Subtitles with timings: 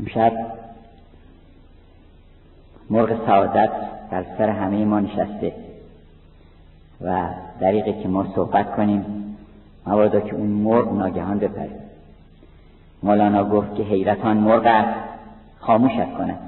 [0.00, 0.32] امشب
[2.90, 3.70] مرغ سعادت
[4.10, 5.52] در سر همه ما نشسته
[7.00, 7.28] و
[7.60, 9.04] دریقه که ما صحبت کنیم
[9.86, 11.70] مبادا که اون مرغ ناگهان بپره.
[13.02, 14.98] مولانا گفت که حیرتان مرغ است
[15.58, 16.38] خاموشت کند.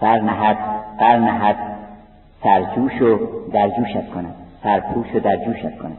[0.00, 0.58] سر نهد
[0.98, 1.56] سر نهد
[2.42, 3.18] سرجوش و
[3.52, 4.34] در جوشت کند.
[4.62, 5.98] سرپوش و در جوشت کند.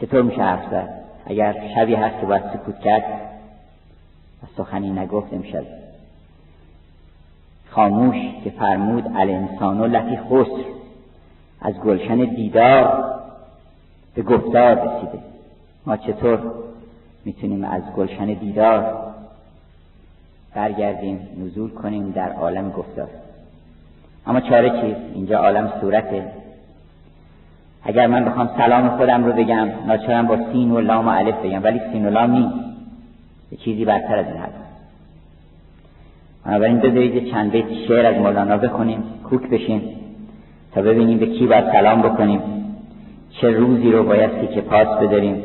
[0.00, 0.88] چطور میشه حرف زد؟
[1.26, 3.04] اگر شبی هست که باید سکوت کرد
[4.44, 5.64] و سخنی نگفت امشب.
[7.70, 10.64] خاموش که فرمود الانسان و لطی خسر.
[11.60, 13.14] از گلشن دیدار
[14.14, 15.18] به گفتار رسیده.
[15.86, 16.38] ما چطور
[17.24, 18.96] می‌تونیم از گلشن دیدار
[20.54, 23.08] برگردیم نزول کنیم در عالم گفتار؟
[24.26, 26.32] اما چاره چیست اینجا عالم صورته.
[27.82, 31.62] اگر من بخوام سلام خودم رو بگم ناچارم با سین و لام و الف بگم
[31.62, 32.73] ولی سین و لام نیست.
[33.56, 34.64] چیزی برتر از این هست
[36.44, 39.82] بنابراین بذارید چند بیت شعر از مولانا بخونیم کوک بشیم
[40.72, 42.40] تا ببینیم به کی باید سلام بکنیم
[43.30, 45.42] چه روزی رو بایستی که پاس بداریم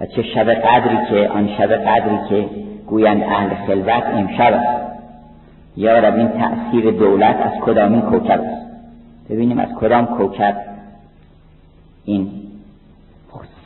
[0.00, 2.48] و چه شب قدری که آن شب قدری که
[2.86, 4.88] گویند اهل خلوت امشب است.
[5.76, 8.68] یا رب این تأثیر دولت از کدامین کوکب است؟
[9.30, 10.56] ببینیم از کدام کوکب
[12.04, 12.30] این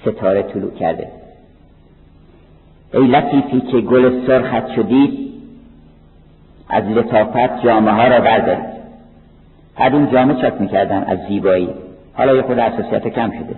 [0.03, 1.22] ستاره طلوع کرده.
[2.95, 5.33] ای لطیفی که گل سرخت شدید
[6.69, 8.73] از لطافت جامعه ها را بردارید
[9.79, 11.69] قدیم جامعه چاک می‌کردن از زیبایی.
[12.14, 13.57] حالا یه خود اساسیت کم شده.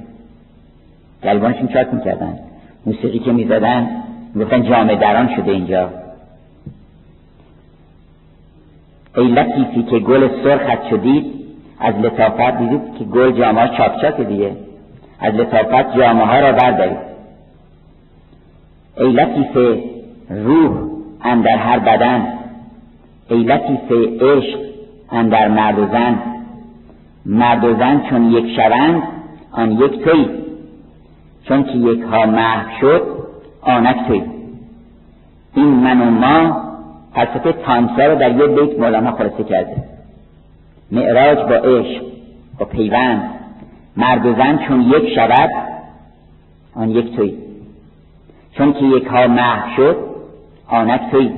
[1.25, 2.39] گلبانشون چاک می‌کردن.
[2.87, 3.89] موسیقی که می‌زدن
[4.35, 5.91] می‌گفتن جامعه دران شده اینجا.
[9.17, 11.35] ای لطیفی که گل سرخت شدید
[11.81, 14.53] از لطافت دیدید که گل جامعه چاک چاک دیگه.
[15.21, 17.14] از لطافت جامعه ها را بردارید
[18.99, 19.57] ای لطیف
[20.31, 20.73] روح
[21.23, 22.27] اندر هر بدن
[23.31, 24.59] ای لطیف عشق
[25.11, 26.19] اندر مرد و زن
[27.27, 29.03] مرد و زن چون یک شوند
[29.53, 30.27] آن یک توی.
[31.49, 33.03] چون که یک ها محو شد
[33.63, 34.23] آنک توی.
[35.55, 36.65] این من و ما
[37.15, 39.77] فلسفه تانسا رو در یک بیت مولانا خلاصه کرده.
[40.93, 42.03] معراج با عشق
[42.59, 43.31] با پیوند.
[43.97, 45.51] مرد و زن چون یک شود
[46.75, 47.35] آن یک توی.
[48.59, 49.97] چون که یک ها محو شد
[50.69, 51.33] آنک توی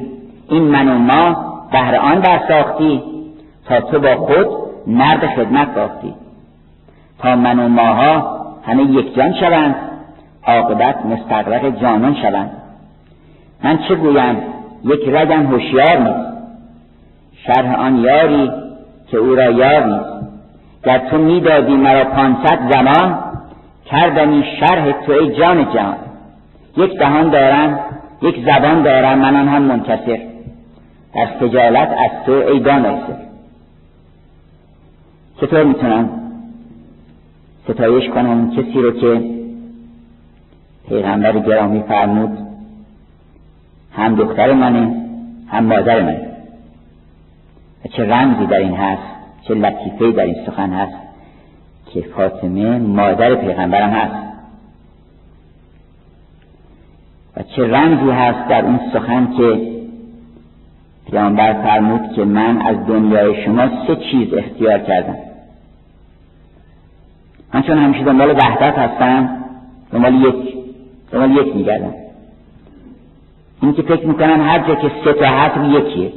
[0.48, 3.02] این من و ما بهر آن برساختی
[3.66, 4.46] تا تو با خود
[4.86, 6.14] مرد خدمت باختی.
[7.18, 9.74] تا من و ماها همه یک جان شوند
[10.46, 12.50] عاقبت مستقرق جانان شوند.
[13.64, 14.36] من چه گویم؟
[14.84, 16.36] یک رگم هوشیار نیست.
[17.46, 18.50] شرح آن یاری
[19.10, 20.26] که او را یار نیست.
[20.84, 23.18] گر تو می‌دادی مرا پانصد زمان
[23.86, 25.96] کردمی شرح تو ای جان جان
[26.76, 27.80] یک دهان دارم
[28.22, 30.20] یک زبان دارم من هم منکسر
[31.14, 32.96] در خجالت از تو ای دانای
[35.40, 36.10] چطور می‌تونم
[37.68, 39.36] ستایش کنم کسی رو که
[40.88, 42.38] پیغمبر گرامی فرمود
[43.92, 44.94] هم دختر منه
[45.48, 46.28] هم مادر منه.
[47.84, 49.02] و چه رمزی در این هست
[49.42, 50.96] چه لطیفه در این سخن هست
[51.86, 54.35] که فاطمه مادر پیغمبرم هست.
[57.36, 59.76] و چه رمزی هست در این سخن که
[61.10, 65.16] پیامبر فرمود که من از دنیای شما سه چیز اختیار کردم.
[67.54, 69.44] من چون همیشه دنبال وحدت هستم
[69.92, 70.56] دنبال یک
[71.12, 71.94] دنبال یک میگردم.
[73.62, 76.12] این که فکر می‌کنم هر جا که سه تا هست یکیه.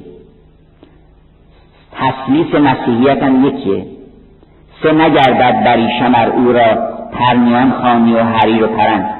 [1.91, 3.85] تسلیس مسیحیت هم یکیه.
[4.83, 9.18] سه نگردد بری شمر او را پرمیان خانی و حریر و پرند.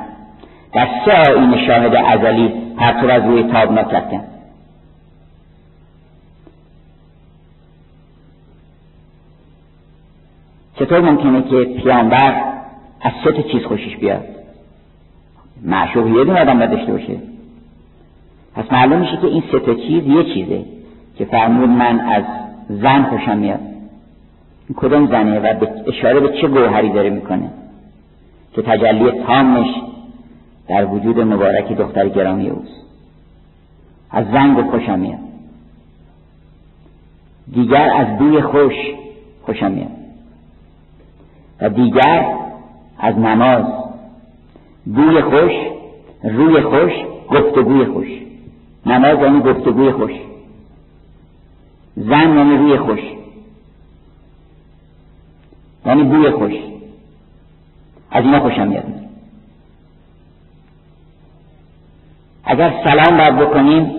[0.74, 4.24] در سه آین شاهد ازلی پرتو از روی تاب نکردن.
[10.76, 12.42] چطور ممکنه که پیامبر
[13.02, 14.26] از سه چیز خوشش بیاد؟
[15.64, 17.18] معشوق یه دونه آدم داشته باشه.
[18.56, 20.66] پس معلوم میشه که این سه چیز یه چیزه
[21.18, 22.24] که فرمود من از
[22.70, 23.60] زن خوشم میاد.
[23.60, 27.50] این کدوم زنه و اشاره به چه گوهری داره می‌کنه؟
[28.54, 29.68] که تجلی تامش
[30.70, 32.82] در وجود مبارک دختر گرامی اوست.
[34.12, 35.20] از زن خوشم میاد.
[37.52, 38.74] دیگر از بوی خوش
[39.42, 39.92] خوشم میاد.
[41.62, 42.36] و دیگر
[43.00, 43.66] از نماز.
[44.86, 45.52] بوی خوش
[46.24, 46.92] روی خوش
[47.30, 48.08] گفتگوی خوش.
[48.86, 50.12] نماز یعنی گفتگوی خوش.
[51.96, 53.02] زن یعنی روی خوش.
[55.86, 56.54] یعنی بوی خوش.
[58.12, 59.09] از اینا خوشم میاد.
[62.52, 63.92] اگر سلام باید بکنیم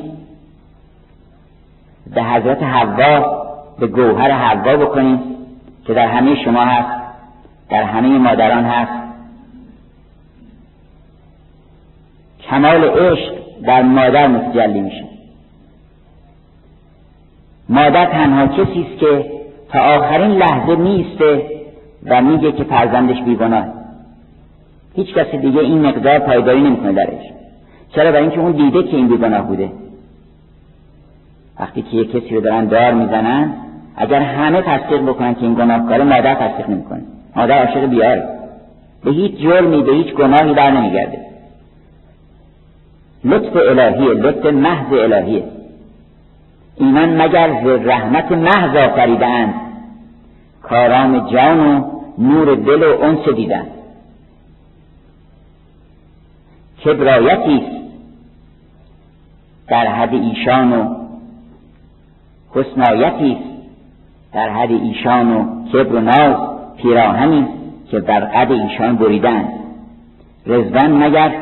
[2.15, 3.43] به حضرت حوا
[3.79, 5.21] به گوهر حوا بکنیم
[5.87, 7.01] که در همه شما هست
[7.69, 8.93] در همه مادران هست.
[12.51, 13.33] کمال عشق
[13.67, 15.05] در مادر متجلی میشه.
[17.69, 19.31] مادر تنها کسی است که
[19.69, 21.51] تا آخرین لحظه میسته
[22.07, 23.67] و میگه که فرزندش بیگناه.
[24.95, 27.40] هیچ کسی دیگه این مقدار پایداری نمی‌کنه درش.
[27.95, 29.73] چرا برای اینکه اون دیده که این بیگناه بوده؟
[31.61, 33.55] وقتی که یه کسی رو دارن دار می‌زنن
[33.97, 37.03] اگر همه تصدیق بکنن که این گناهکاره مادر تصدیق نمی‌کنه.
[37.37, 38.29] مادر عاشق بیاره
[39.05, 41.19] به هیچ جرمی به هیچ گناهی در نمیگرده.
[43.25, 45.45] لطف الهیه لطف محض الهیه
[46.77, 49.55] ایمان مگر ز رحمت محض آفریدند
[50.63, 51.85] کارام جان و
[52.19, 53.67] نور دل و انس دیدن.
[56.85, 57.80] کبرایتی
[59.71, 60.95] در حد ایشان و
[62.55, 63.37] حسنایتی
[64.33, 66.37] در حد ایشان و کبر و ناز
[66.77, 67.47] پیراهنی
[67.91, 69.49] که بر قد ایشان بریدن.
[70.47, 71.33] رزوان مگر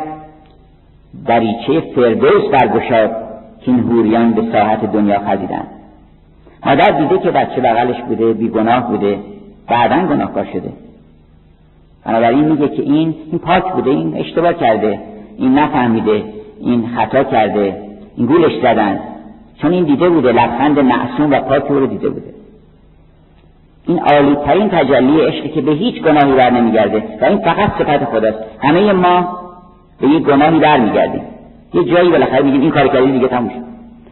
[1.27, 3.11] دریچه فردوس برگشاد
[3.61, 5.67] که این هوریان به ساحت دنیا خزیدن.
[6.67, 9.19] مادر دیده که بچه بغلش بوده بیگناه بوده
[9.69, 10.73] بعدا گناهکار شده.
[12.05, 15.01] بنابراین میگه که این این پاک بوده این اشتباه کرده
[15.39, 16.25] این نفهمیده
[16.61, 17.88] این خطا کرده.
[18.27, 19.01] گولش زدن.
[19.63, 22.35] چون این دیده بوده لبخند معصوم و پاک رو دیده بوده.
[23.87, 28.05] این عالی ترین تجلی عشقی که به هیچ گناهی بر نمیگرده و این فقط صفت
[28.05, 28.39] خداست.
[28.61, 29.39] همه ما
[30.01, 31.23] به یک گناهی بر میگردیم
[31.75, 33.69] یه جایی بالاخره میگیم این کار کردی دیگه تموم شد.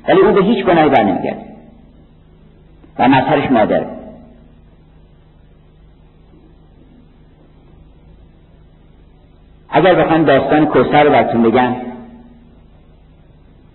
[0.09, 1.47] ولی او به هیچ گناهی بر نمیگرده
[2.99, 3.87] و مظهرش مادره
[9.71, 11.73] اگر بخوام داستان کوسر رو براتون بگم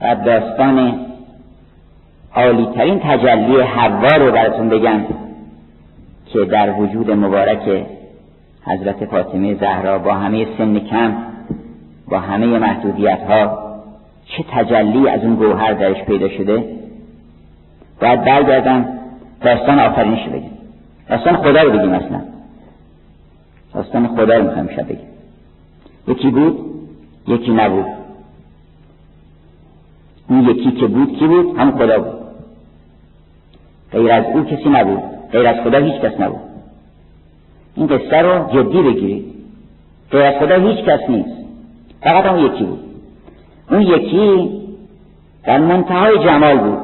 [0.02, 1.00] و داستان
[2.36, 5.02] عالی ترین تجلی حوا رو براتون بگم
[6.26, 7.86] که در وجود مبارک
[8.66, 11.14] حضرت فاطمه زهرا با همه سن کم
[12.10, 13.72] با همه محدودیت ها
[14.26, 16.64] چه تجلی از اون گوهر درش پیدا شده؟
[18.02, 18.86] باید برگردم
[19.42, 20.50] داستان آفرینش بگم.
[21.10, 22.22] داستان خدا رو بگیم اصلا.
[23.74, 25.08] داستان خدا رو می‌خوام شب بگیم.
[26.08, 26.60] یکی بود
[27.28, 28.01] یکی نبود.
[30.32, 32.14] اون یکی که بود کی بود؟ هم خدا بود.
[33.92, 35.04] غیر از او کسی نبود.
[35.32, 36.40] غیر از خدا هیچ کس نبود.
[37.76, 39.26] این قصه رو جدی بگیرید.
[40.12, 41.46] غیر از خدا هیچ کس نیست.
[42.02, 42.80] فقط اون یکی بود.
[43.72, 44.52] اون یکی
[45.44, 46.80] در منتهای جمال بود.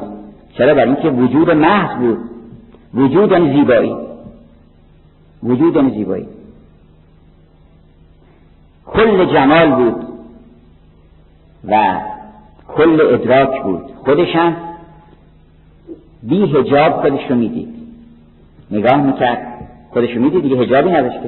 [0.58, 2.18] چرا؟ برای اینکه وجود محض بود.
[2.94, 3.96] وجود زیبایی.
[5.42, 6.26] وجود زیبایی.
[8.86, 9.96] کل جمال بود.
[11.68, 12.00] و
[12.68, 13.82] کل ادراک بود.
[14.04, 14.56] خودشم
[16.22, 17.68] بی هجاب خودش رو می‌دید.
[18.70, 19.68] نگاه می‌کرد.
[19.90, 21.18] خودش رو می‌دید دیگه هجابی نداشت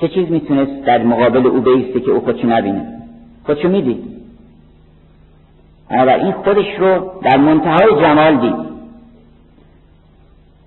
[0.00, 2.86] چه چیز می‌تونست در مقابل او بیسته که او خودشو نبینه؟
[3.44, 4.04] خودشو می‌دید.
[5.90, 8.72] این خودش رو در منتهای جمال دید.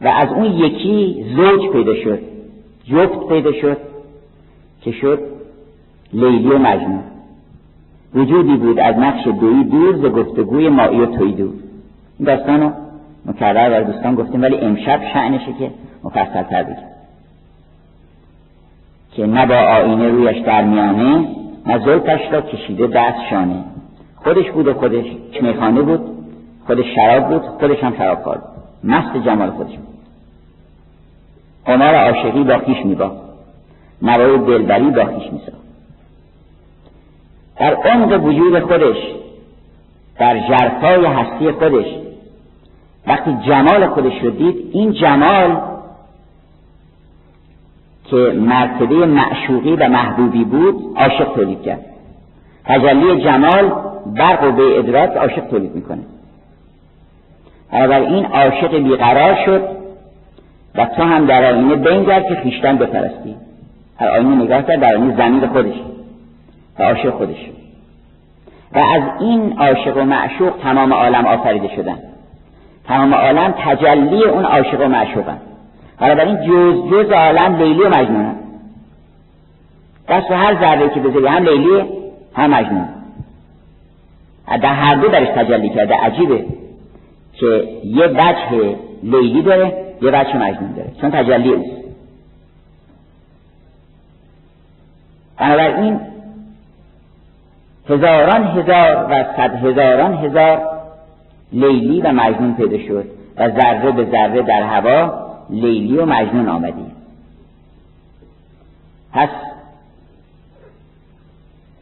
[0.01, 2.19] و از اون یکی زوج پیدا شد.
[2.87, 3.77] جفت پیدا شد
[4.81, 5.19] که شد
[6.13, 7.03] لیلی و مجنون.
[8.15, 11.53] وجودی بود از نقش دویی دور ز گفتگوی مایی و توی دور.
[12.19, 12.71] این داستان رو
[13.25, 15.71] مکرر بر دوستان گفتیم ولی امشب شعنشه که
[16.03, 16.77] مفصل تر بگیم.
[19.11, 21.27] که نه با آینه رویش در میانه
[21.65, 23.63] نه زلفش را کشیده دست شانه.
[24.15, 25.05] خودش بود و خودش
[25.41, 26.01] میخانه بود
[26.67, 28.41] خودش شراب بود خودش هم شراب بود.
[28.83, 29.95] مست جمال خودش بود.
[31.65, 33.11] قمار عاشقی با خیش میبا
[34.01, 35.64] نوای دلبری با خیش میسا
[37.59, 38.97] در عمق وجود خودش
[40.19, 41.85] در جرفای هستی خودش.
[43.07, 45.57] وقتی جمال خودش رو دید این جمال
[48.05, 51.85] که مرتبه معشوقی و محبوبی بود عاشق تولید کرد.
[52.65, 53.71] تجلی جمال
[54.05, 56.01] بر قوه ادراک عاشق تولید می‌کنه.
[57.71, 59.61] این عاشق بیقرار شد
[60.75, 63.35] و تو هم در آینه بنگر که خیشتن بپرستی.
[63.99, 65.75] هر آینه نگاه کرد در آینه زمین خودش.
[66.79, 67.49] و عاشق خودش.
[68.73, 71.99] و از این عاشق و معشوق تمام عالم آفریده شدن.
[72.87, 75.37] تمام عالم تجلی اون عاشق و معشوقن.
[76.01, 78.35] این جز جز عالم لیلی و مجنون
[80.09, 81.83] دست هر ذره که بذاری هم لیلی
[82.35, 82.87] هم مجنون.
[84.47, 85.95] در هر دو درش تجلی کرده.
[85.95, 86.45] عجیبه
[87.33, 90.91] که یه وجه لیلی داره یه وجه مجنون داره.
[91.01, 91.85] چون تجلی اوست.
[95.37, 95.99] بنابراین
[97.89, 100.61] هزاران هزار و صد هزاران هزار
[101.53, 103.05] لیلی و مجنون پیدا شد
[103.37, 105.13] و ذره به ذره در هوا
[105.49, 106.85] لیلی و مجنون آمدی
[109.13, 109.29] پس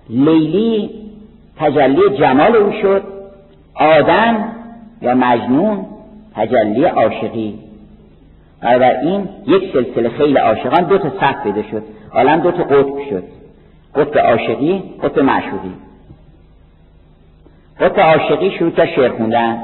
[0.10, 0.90] لیلی
[1.58, 3.04] تجلی جمال او شد
[3.76, 4.46] آدم
[5.02, 5.86] یا مجنون
[6.36, 7.60] تجلی عاشقی.
[9.02, 11.84] این یک سلسله خیلی عاشقان دو تا صف پیدا شد
[12.14, 13.24] عالم دو تا قطب شد.
[13.96, 15.74] قطب عاشقی قطب معشوقی.
[17.80, 19.58] قطب عاشقی شروع کرد شعر خوندن.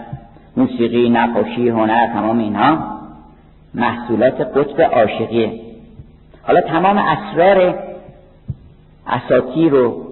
[0.57, 2.77] موسیقی نقاشی هنر تمام اینها
[3.73, 5.51] محصولات قطب عاشقیه.
[6.43, 7.75] حالا تمام اسرار
[9.07, 10.05] اساطیر و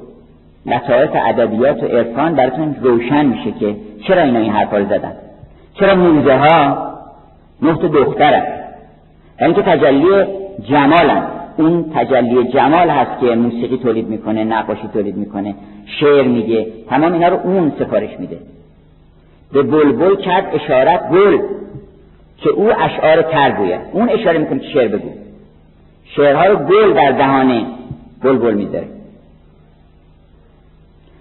[0.65, 3.75] لطایف ادبیات و عرفان براتون روشن میشه که
[4.07, 5.13] چرا اینا این حرفا زدن؟
[5.73, 6.87] چرا موزه ها
[7.61, 8.63] نقط دختره
[9.41, 10.25] یعنی که تجلی
[10.69, 11.37] جمالن.
[11.57, 17.27] اون تجلی جمال هست که موسیقی تولید می‌کنه نقاشی تولید می‌کنه شعر میگه تمام اینا
[17.27, 18.37] رو اون سفارش میده.
[19.53, 21.37] به بلبل کرد اشارت گل
[22.37, 23.81] که او اشعار تر گوید.
[23.91, 25.09] اون اشاره می‌کنه که شعر بگو.
[26.05, 27.65] شعرها رو گل در دهانه
[28.23, 28.87] بلبل می‌ذاره.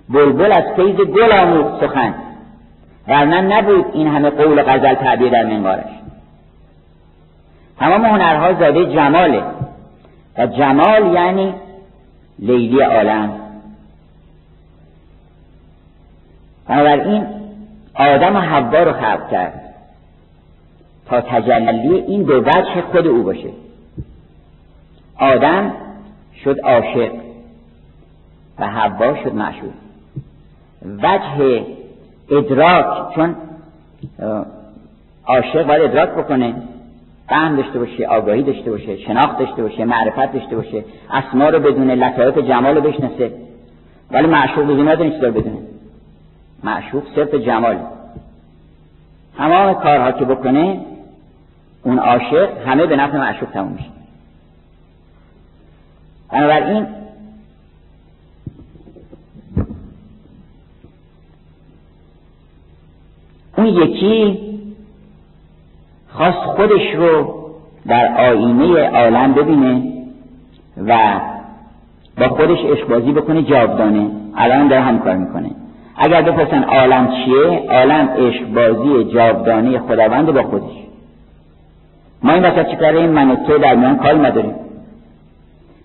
[0.09, 2.15] بلبل از فیض گل آمود سخن.
[3.09, 5.97] ورنه نبود این همه قول غزل تعبیر در منقارش
[7.79, 9.43] تمام هنرها زاده جماله.
[10.39, 11.55] و جمال یعنی
[12.39, 13.33] لیلی عالم.
[16.69, 17.27] بنابراین
[17.95, 19.75] آدم و حوا رو خلق کرد
[21.07, 23.49] تا تجلی این دو وجه خود او باشه.
[25.19, 25.73] آدم
[26.45, 27.13] شد عاشق
[28.59, 29.73] و حوا شد معشوق.
[30.85, 31.67] وجه
[32.31, 33.37] ادراک چون
[35.27, 36.55] عاشق باید ادراک بکنه.
[37.29, 41.95] فهم داشته باشه آگاهی داشته باشه شناخت داشته باشه معرفت داشته باشه اسما رو بدونه
[41.95, 43.33] لطایف جمال رو بشناسه.
[44.11, 45.59] ولی معشوق بدونه نداره چیزا بدونه.
[46.65, 47.79] معشوق صرف جمال.
[49.39, 50.81] تمام کارها که بکنه
[51.83, 53.91] اون عاشق همه به نفع معشوق تموم میشه.
[56.33, 56.87] بنابراین
[63.57, 64.39] اون یکی
[66.17, 67.35] خواست خودش رو
[67.87, 69.83] در آینه عالم ببینه
[70.87, 70.99] و
[72.19, 74.11] با خودش اشبازی بکنه جاودانه.
[74.37, 75.51] الان داره هم کار می‌کنه.
[75.97, 80.77] اگر بپرسن عالم چیه عالم عشقبازی جاودانه خداوند با خودش.
[82.23, 84.55] ما این وسط چیکاره این من تو در میان کاری نداریم.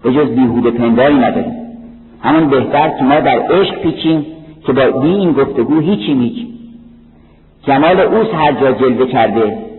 [0.04, 1.54] به جز بیهوده پنداری نداریم.
[2.24, 4.26] همون بهتر که ما در عشق پیچیم
[4.66, 6.48] که با این گفتگو هیچی هیچ.
[7.64, 9.71] جمال اوس هر جا جلوه کرده.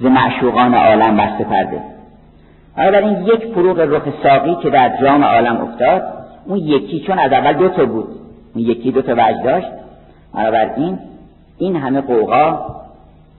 [0.00, 1.82] ز معشوقان عالم پرده.
[2.78, 6.02] این یک فروغ رخ ساقی که در جام عالم افتاد
[6.46, 8.08] اون یکی چون از اول دو تا بود.
[8.54, 9.68] اون یکی دو تا وجه داشت.
[10.76, 10.98] این
[11.58, 12.52] این همه قوقا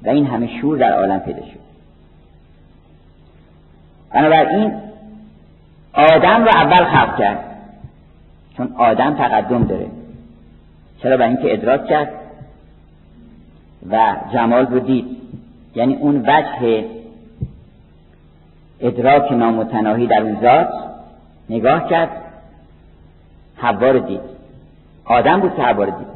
[0.04, 1.62] و این همه شور در عالم پیدا شد.
[4.14, 4.74] بنابراین
[5.94, 7.44] آدم رو اول خلق کرد.
[8.58, 9.88] چون آدم تقدم داره.
[11.04, 12.14] چرا؟ برای اینکه ادراک کرد
[13.90, 15.21] و جمال رو دید.
[15.76, 16.86] یعنی اون وجه
[18.80, 20.70] ادراک نامتناهی در اون ذات
[21.50, 22.10] نگاه کرد.
[23.56, 24.22] حوا رو دید.
[25.06, 26.08] آدم بود که حوا رو دید.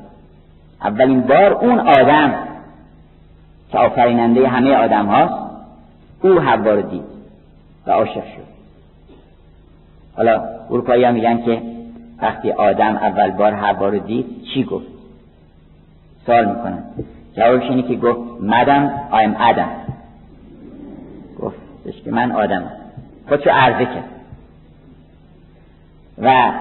[0.82, 2.34] اولین بار اون آدم
[3.72, 5.34] که آفریننده همه آدم هاست
[6.22, 7.04] او حوا رو دید
[7.88, 8.46] و عاشق شد.
[10.18, 11.62] حالا اروپایی ها میگن که
[12.22, 14.86] وقتی آدم اول بار حوا رو دید چی گفت؟
[16.26, 16.84] سوال می‌کنن
[17.38, 19.70] جوابش اینه که گفت مدم آیم ادم
[21.40, 22.72] گفتش که من آدمم
[23.30, 24.10] خودشو عرضه کرد.
[26.22, 26.52] و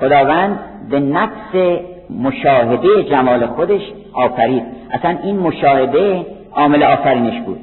[0.00, 0.58] خداوند
[0.90, 1.80] به نفس
[2.22, 3.80] مشاهده جمال خودش
[4.12, 4.62] آفرید.
[4.90, 7.60] اصلا این مشاهده عامل آفرینش بود.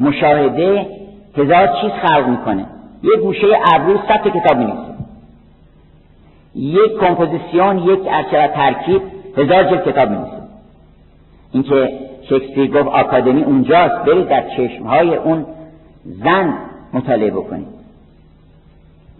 [0.00, 0.86] مشاهده
[1.36, 2.66] هزار چیز خلق می‌کنه.
[3.02, 4.94] یک گوشه ابرو صد کتاب می‌نویسه.
[6.54, 9.02] یک کمپوزیسیون یک ارچه ترکیب
[9.36, 10.39] هزار جلد کتاب می‌نویسه.
[11.52, 15.46] اینکه شکسپیر گفت آکادمی اونجاست برید در چشمهای اون
[16.04, 16.54] زن
[16.92, 17.66] مطالعه بکنید.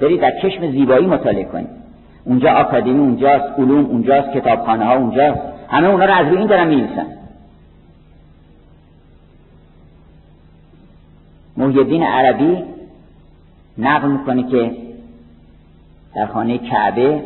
[0.01, 1.69] برید در چشم زیبایی مطالعه کنید.
[2.25, 6.69] اونجا آکادمی اونجاست علوم اونجاست کتابخانه ها اونجاست همه اونا رو از روی این دارن
[6.69, 7.07] می‌نویسن.
[11.57, 12.63] محیدین عربی
[13.79, 14.77] نقل می‌کنه که
[16.15, 17.23] در خانه کعبه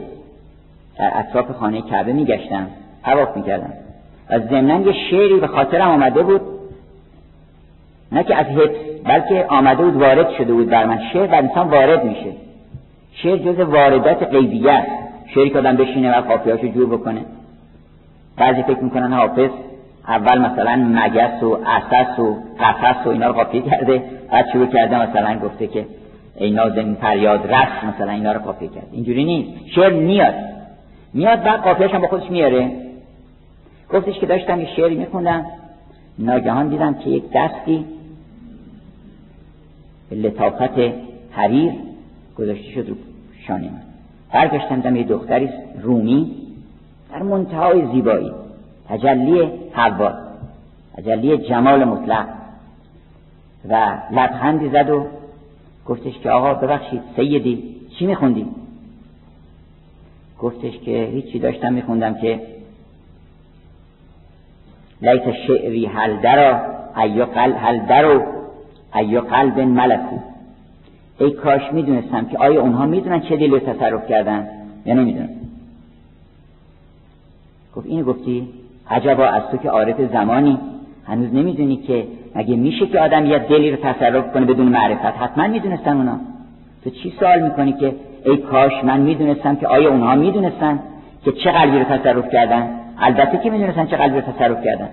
[0.98, 2.66] در اطراف خانه کعبه میگشتن
[3.02, 3.72] حواف می‌کردن.
[4.30, 6.40] و ضمنا یه شعری به خاطرم آمده بود.
[8.12, 11.00] نه که از حفظ بلکه آمده بود وارد شده بود بر من.
[11.12, 12.32] شعر و انسان وارد میشه.
[13.12, 14.90] شعر جز واردات غیبیه است.
[15.34, 17.20] شعری که آدم بشینه و قافیهاشو جور بکنه.
[18.36, 19.50] بعضی فکر می‌کنن حافظ
[20.08, 25.10] اول مثلا مگس و اسس و قفس و اینا رو قافیه کرده بعد شروع کرده
[25.10, 25.86] مثلا گفته که
[26.36, 28.86] ای نازم فریاد رس مثلا اینا رو قافیه کرده.
[28.92, 29.50] اینجوری نیست.
[29.74, 30.34] شعر میاد.
[31.14, 32.70] میاد بعد قافیهش هم با خودش میاره.
[33.92, 35.46] گفتش که داشتم یه شعری میخوندم.
[36.18, 37.84] ناگهان دیدم که یک دستی
[40.10, 40.78] لطافت
[41.30, 41.72] حریر
[42.38, 42.94] گذاشته شد رو
[43.46, 43.82] شانه من.
[44.32, 45.48] برگشتم دیدم یه دختری
[45.82, 46.34] رومی
[47.12, 48.32] در منتهای زیبایی.
[48.88, 50.12] تجلی حوا
[50.96, 52.26] تجلی جمال مطلق.
[53.68, 55.06] و لبخندی زد و
[55.86, 58.46] گفتش که آقا ببخشید سیدی چی میخوندی؟
[60.40, 62.40] گفتش که هیچی داشتم میخوندم که
[65.02, 66.60] لیت شعری هل درا
[66.96, 68.22] ایو قل هل درو
[68.94, 70.18] ایو قلب ملکو
[71.18, 74.48] ای کاش می‌دونستم که آیا اونها می‌دونن چه دلی تصرف کردن
[74.86, 75.28] یا نمی‌دونن؟
[77.76, 78.48] گفت اینو گفتی؟
[78.90, 80.58] عجبا از تو که عارف زمانی.
[81.06, 85.46] هنوز نمی‌دونی که مگه میشه که آدم یه دلی رو تصرف کنه بدون معرفت حتما
[85.46, 86.20] می‌دونستن اونا.
[86.84, 90.78] تو چی سوال می‌کنی که ای کاش من می‌دونستم که آیا اونها می‌دونستن
[91.24, 94.88] که چه قلبی رو تصرف کردن؟ البته که می‌دونستن چه قلبی تصرف کردن.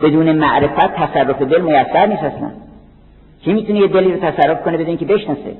[0.00, 2.50] بدون معرفت تصرف دل میسر نیست اصلا
[3.42, 5.56] کی می‌تونه یه دلی رو تصرف کنه بدون که بشناسه؟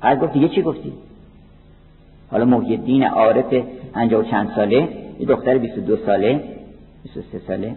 [0.00, 0.92] بعد گفت دیگه چی گفتی؟
[2.30, 3.52] حالا محی الدین عارف
[3.94, 6.40] و چند ساله یه دختر 22 ساله
[7.02, 7.74] 23 ساله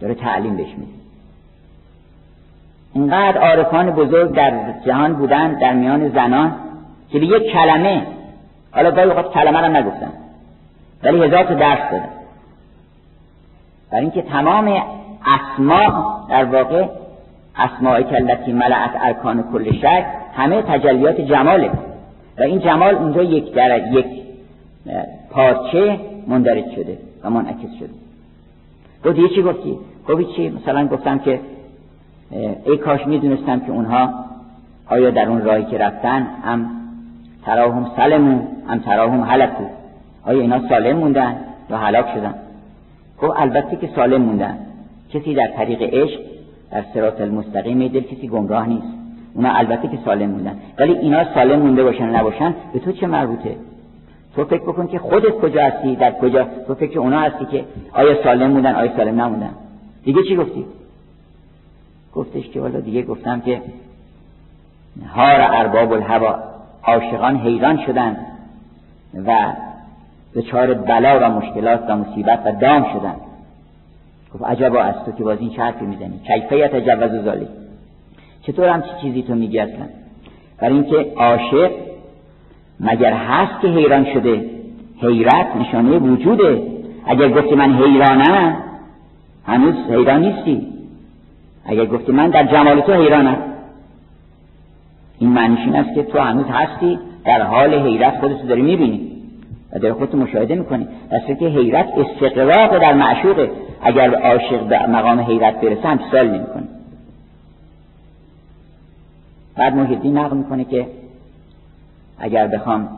[0.00, 0.92] داره تعلیم بهش میده.
[2.94, 6.54] اینقدر عارفان بزرگ در جهان بودن در میان زنان
[7.10, 8.06] که به یک کلمه
[8.70, 10.12] حالا گاهی اوقات کلمه رو نگفتن.
[11.04, 12.08] ولی هزار تا درس دادن
[13.90, 14.82] برای اینکه تمام
[15.26, 16.86] اسما در واقع
[17.56, 21.70] اسماء کلتی ملعت ارکان کل شک همه تجلیات جماله
[22.38, 24.06] و این جمال اونجا یک در یک
[25.30, 27.90] پارچه مندرج شده و منعکس شده
[29.04, 31.40] گفت یه چی گفتی؟ گفتی چی؟ مثلا گفتم که
[32.66, 34.14] ای کاش می‌دونستم که اونها
[34.90, 36.70] آیا در اون راهی که رفتن هم
[37.44, 39.64] تراهم سلمون هم تراهم هلکو
[40.26, 41.36] آیا اینا سالم موندن
[41.70, 42.34] یا هلاک شدن؟
[43.22, 44.58] گفت البته که سالم موندن.
[45.12, 46.20] کسی در طریق عشق
[46.70, 48.86] در سرات المستقیم دل کسی گمراه نیست.
[49.34, 50.56] اونا البته که سالم موندن.
[50.78, 53.56] ولی اینا سالم مونده باشن نباشن به تو چه مربوطه؟
[54.36, 58.22] تو فکر بکن که خودت کجا هستی در کجا؟ تو فکر اونا هستی که آیا
[58.22, 59.50] سالم موندن آیا سالم نموندن؟
[60.04, 60.64] دیگه چی گفتی؟
[62.14, 63.62] گفتش که والا دیگه گفتم که
[65.14, 66.38] هار ارباب الهوا
[66.84, 68.16] عاشقان حیران شدن
[69.26, 69.52] و
[70.34, 73.14] دچار بلا و مشکلات و مصیبت و دام شدن.
[74.34, 77.48] گفت عجبا از تو که باز این چه می‌زنی؟ کیفیت جوز زالی
[78.42, 79.86] چطور هم چی چیزی تو میگی اصلا؟
[80.58, 81.70] برای اینکه عاشق
[82.80, 84.50] مگر هست که حیران شده؟
[85.00, 86.62] حیرت نشانه وجوده.
[87.06, 88.56] اگر گفتی من حیرانم
[89.46, 90.66] هنوز حیران نیستی.
[91.66, 93.36] اگر گفتی من در جمال تو حیرانم.
[95.18, 99.11] این معنیش این است که تو هنوز هستی در حال حیرت خودت داری می‌بینی.
[99.72, 100.88] و در خودت مشاهده می‌کنی.
[101.12, 103.50] دسته که حیرت استقراق در معشوقه
[103.82, 106.68] اگر عاشق به مقام حیرت برسه هم سال نمی‌کنه
[109.56, 110.86] بعد محیدی نقل می‌کنه که
[112.18, 112.88] اگر بخوام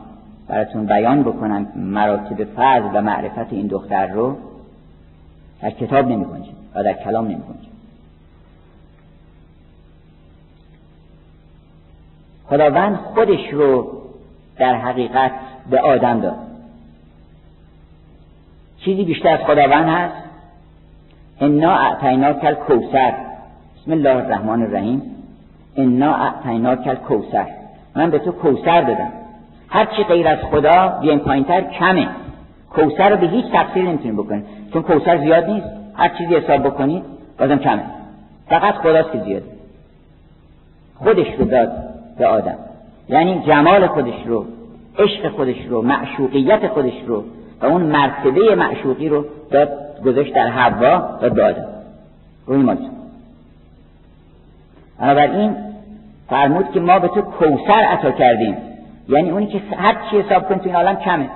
[0.47, 4.37] براتون بیان بکنم مراتب فضل و معرفت این دختر رو
[5.61, 6.25] در کتاب نمی
[6.75, 7.43] و در کلام نمی
[12.47, 14.01] خداوند خودش رو
[14.57, 15.31] در حقیقت
[15.69, 16.54] به آدم داد.
[18.85, 20.13] چیزی بیشتر از خداوند هست؟
[21.41, 23.13] انا اعطینا کل کوسر
[23.75, 25.01] بسم الله الرحمن الرحیم.
[25.77, 27.45] انا اعطینا کل کوسر
[27.95, 29.11] من به تو کوسر دادم
[29.69, 32.07] هر چی غیر از خدا بیایم پایینتر کمه.
[32.69, 34.45] کوسر رو به هیچ تفسیر نمی‌تونیم بکنیم.
[34.73, 35.67] چون کوسر زیاد نیست.
[35.93, 37.03] هر چیزی حساب بکنید
[37.39, 37.83] بازم کمه.
[38.49, 39.45] فقط خداست که زیاده.
[40.95, 41.71] خودش رو داد
[42.17, 42.57] به آدم.
[43.09, 44.45] یعنی جمال خودش رو
[44.99, 47.23] عشق خودش رو معشوقیت خودش رو
[47.65, 49.69] اون مرتبه معشوقی رو داد
[50.05, 51.67] گذاشت در حوا و داد.
[52.45, 52.75] روی ما
[54.99, 55.55] بنابراین
[56.29, 58.57] فرمود که ما به تو کوسر عطا کردیم.
[59.09, 61.29] یعنی اونی که هر چی حساب کنی تو این عالم کمه.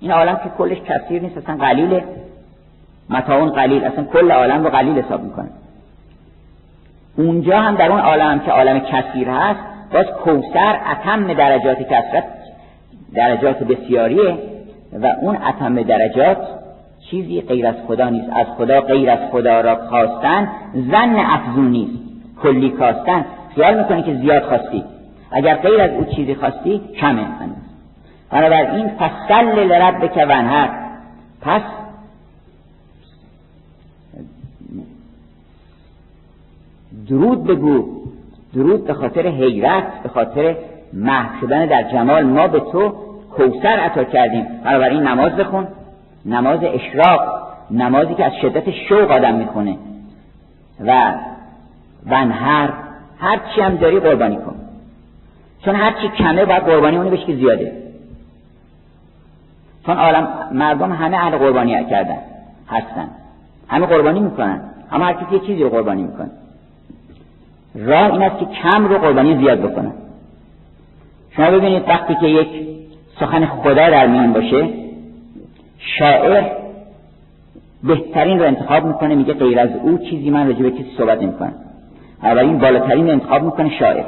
[0.00, 2.04] این عالم که کلش کثیر نیست اصلا قلیله.
[3.10, 5.48] متاون قلیل اصلا کل عالم رو قلیل حساب می‌کنه.
[7.16, 9.60] اونجا هم در اون عالم که عالم کثیر هست
[9.92, 12.24] باز کوسر اتم درجات کسرت
[13.14, 14.38] درجات بسیاریه.
[14.92, 16.38] و اون اتم درجات
[17.10, 18.32] چیزی غیر از خدا نیست.
[18.32, 21.98] از خدا غیر از خدا را خواستن زن افزون نیست.
[22.42, 23.24] کلی کاستن
[23.54, 24.84] خیال می‌کنی که زیاد خواستی.
[25.30, 27.56] اگر غیر از او چیزی خواستی کمه هنوز
[28.30, 30.70] بنابراین فصل لربک ونهر
[31.40, 31.62] پس
[37.08, 37.98] درود بگو.
[38.54, 40.56] درود به خاطر حیرت به خاطر
[40.92, 42.22] محو در جمال.
[42.22, 43.07] ما به تو
[43.38, 44.46] کوسر عطا کردیم.
[44.64, 45.66] بنابراین نماز بخون
[46.26, 47.20] نماز اشراق
[47.70, 49.76] نمازی که از شدت شوق آدم می‌کنه
[50.86, 51.14] و
[52.06, 52.70] ونهر
[53.18, 54.54] هر چی هم داری قربانی کن.
[55.64, 57.72] چون هر چی کمه باید قربانی اونی بشه که زیاده.
[59.86, 62.18] چون عالم مردم همه اهل قربانی کردن
[62.68, 63.08] هستن.
[63.68, 64.60] همه قربانی می‌کنن.
[64.92, 66.30] اما هر کسی یه چیزی رو قربانی می‌کنه.
[67.74, 69.92] راه این است که کم رو قربانی زیاد بکنن
[71.36, 72.77] شما ببینید وقتی که یک
[73.20, 74.68] سخن خدا در میان باشه.
[75.78, 76.44] شاعر
[77.84, 81.52] بهترین رو انتخاب می‌کنه میگه غیر از او چیزی من راجع به کسی صحبت نمی‌کنم.
[82.22, 84.04] این بالاترین انتخاب می‌کنه شاعر.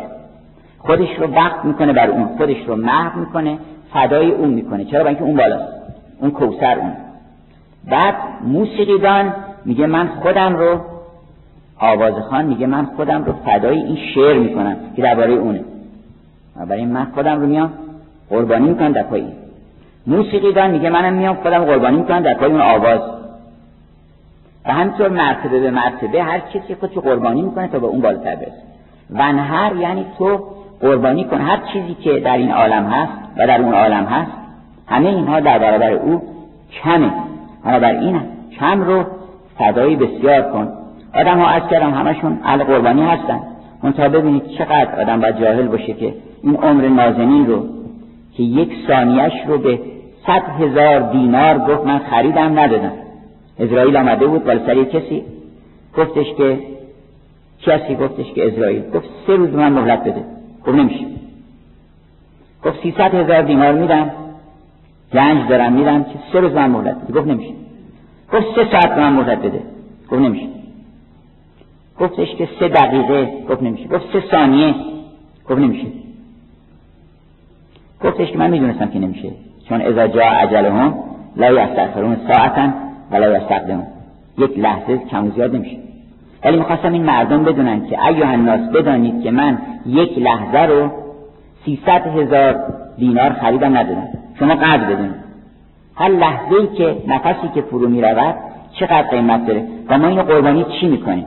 [0.78, 3.58] خودش رو وقت می‌کنه بر اون خودش رو محو می‌کنه
[3.92, 4.84] فدای اون می‌کنه.
[4.84, 5.72] چرا؟ اینکه اون بالاست.
[6.20, 6.92] اون کوسر اون.
[7.90, 10.80] بعد موسیقیدان میگه من خودم رو
[11.78, 15.60] آوازخان میگه من خودم رو فدای این شعر می‌کنم که درباره اونه.
[16.68, 17.72] برای من خودم رو میام
[18.30, 19.24] قربانی می‌کنم در پای
[20.06, 23.00] موسیقیدان میگه منم میام خودم قربانی می‌کنم در پای اون آواز.
[24.66, 28.62] و همینطور مرتبه به مرتبه هر کسی خودشو قربانی می‌کنه تا به اون بالاتر برسه.
[29.10, 30.44] ونهر یعنی تو
[30.80, 31.40] قربانی کن.
[31.40, 34.30] هر چیزی که در این عالم هست و در اون عالم هست
[34.86, 36.22] همه اینها در برابر او
[36.82, 37.12] کمه.
[38.00, 38.20] این
[38.60, 39.04] کم رو
[39.58, 40.68] فدایی بسیار کن.
[41.14, 43.40] آدم ها از کردم همشون اهل قربانی هستن.
[43.96, 47.79] تا ببینید چقدر آدم باید جاهل باشه که این عمر نازنین رو
[48.40, 49.80] که یک ثانیش رو به
[50.26, 52.92] صد هزار دینار گفت من خریدم ندادم.
[53.58, 55.22] اسرائیل آمده بود بالا سری کسی؟
[55.98, 56.58] گفتش که
[57.62, 58.82] کسی گفتش که اسرائیل.
[58.90, 60.24] گفت سه روز من مهلت بده.
[60.66, 61.06] گفت نمیشه.
[62.64, 64.10] گفت سیصد هزار دینار میدم.
[65.12, 67.20] گنج دارم میدم که سه روز من مهلت بده.
[67.20, 67.54] گفت نمیشه.
[68.32, 69.62] گفت سه ساعت من مهلت بده.
[70.10, 70.46] گفت نمیشه.
[72.00, 73.32] گفتش که سه دقیقه.
[73.48, 73.88] گفت نمیشه.
[73.88, 74.74] گفت سه ثانیه.
[75.48, 75.86] گفت نمیشه.
[78.04, 79.28] گفتش که من می‌دونستم که نمیشه.
[79.68, 80.94] چون اذا جا عجلهم
[81.36, 82.68] لا یستغفرون ساعتا
[83.10, 83.86] ولا یستقدمون.
[84.38, 85.76] یک لحظه کم زیاد نمیشه.
[86.44, 90.90] ولی می‌خواستم این مردم بدونن که ایوه الناس بدانید که من یک لحظه رو
[91.64, 92.56] سیصد هزار
[92.98, 94.08] دینار خریدم ندادم
[94.38, 95.14] شما قدر بدونید
[95.96, 98.34] هر لحظه ای که نفسی که فرو می‌رود
[98.72, 101.26] چقدر قیمت داره و ما اینو قربانی چی می‌کنیم؟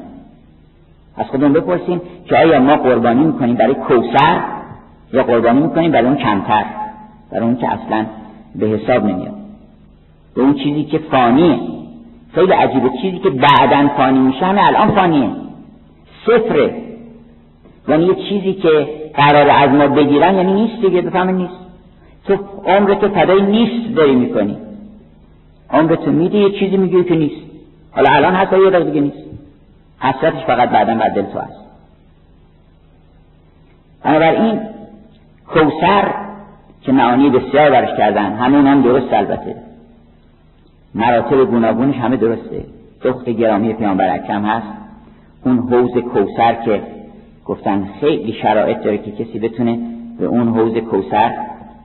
[1.18, 4.42] از خودمون بپرسیم که آیا ما قربانی می‌کنیم برای کوسر
[5.14, 6.66] یا قربانی می‌کنیم برای اون کمتر
[7.32, 8.06] برای اون که اصلا
[8.56, 9.34] به حساب نمیاد.
[10.36, 11.60] به اون چیزی که فانیه
[12.34, 12.90] خیلی عجیبه.
[13.02, 15.30] چیزی که بعدا فانی میشه همه الان فانیه.
[16.26, 16.76] صفره.
[17.88, 21.54] یعنی یه چیزی که قرار از ما بگیرن یعنی نیست دیگه بفهم نیست.
[22.26, 24.58] تو عمر تو فدای نیست داری می‌کنی.
[25.70, 27.42] عمر تو میدی یه چیزی میگی که نیست.
[27.92, 29.18] حالا الان هست یه دیگه نیست.
[30.00, 31.64] حسرتش فقط بعدا بر دل تو هست.
[34.04, 34.73] بنابراین
[35.48, 36.14] کوسر
[36.82, 38.34] که معانی بسیار برش کردن.
[38.34, 39.56] همون هم درست البته.
[40.96, 42.64] مراتب گوناگونش همه درسته.
[43.04, 44.68] دخت گرامی پیامبر اکرم هست.
[45.46, 46.82] اون حوز کوسر که
[47.46, 49.80] گفتن خیلی شرایط داره که کسی بتونه
[50.20, 51.32] به اون حوز کوسر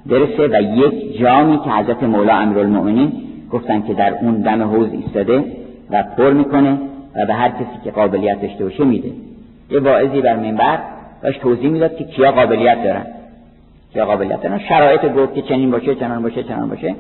[0.07, 3.13] برسه و یک جامی که حضرت مولا امیرالمؤمنین
[3.51, 5.45] گفتن که در اون دم حوز ایستاده
[5.91, 6.79] و پر می‌کنه
[7.17, 9.11] و به هر کسی که قابلیت داشته باشه میده.
[9.71, 10.79] یه واعظی بر منبر
[11.23, 13.07] داشت توضیح می‌داد که کیا قابلیت دارن.
[13.93, 16.95] کیا قابلیت دارن شرایط گفت که چنین باشه چنان باشه چنان باشه.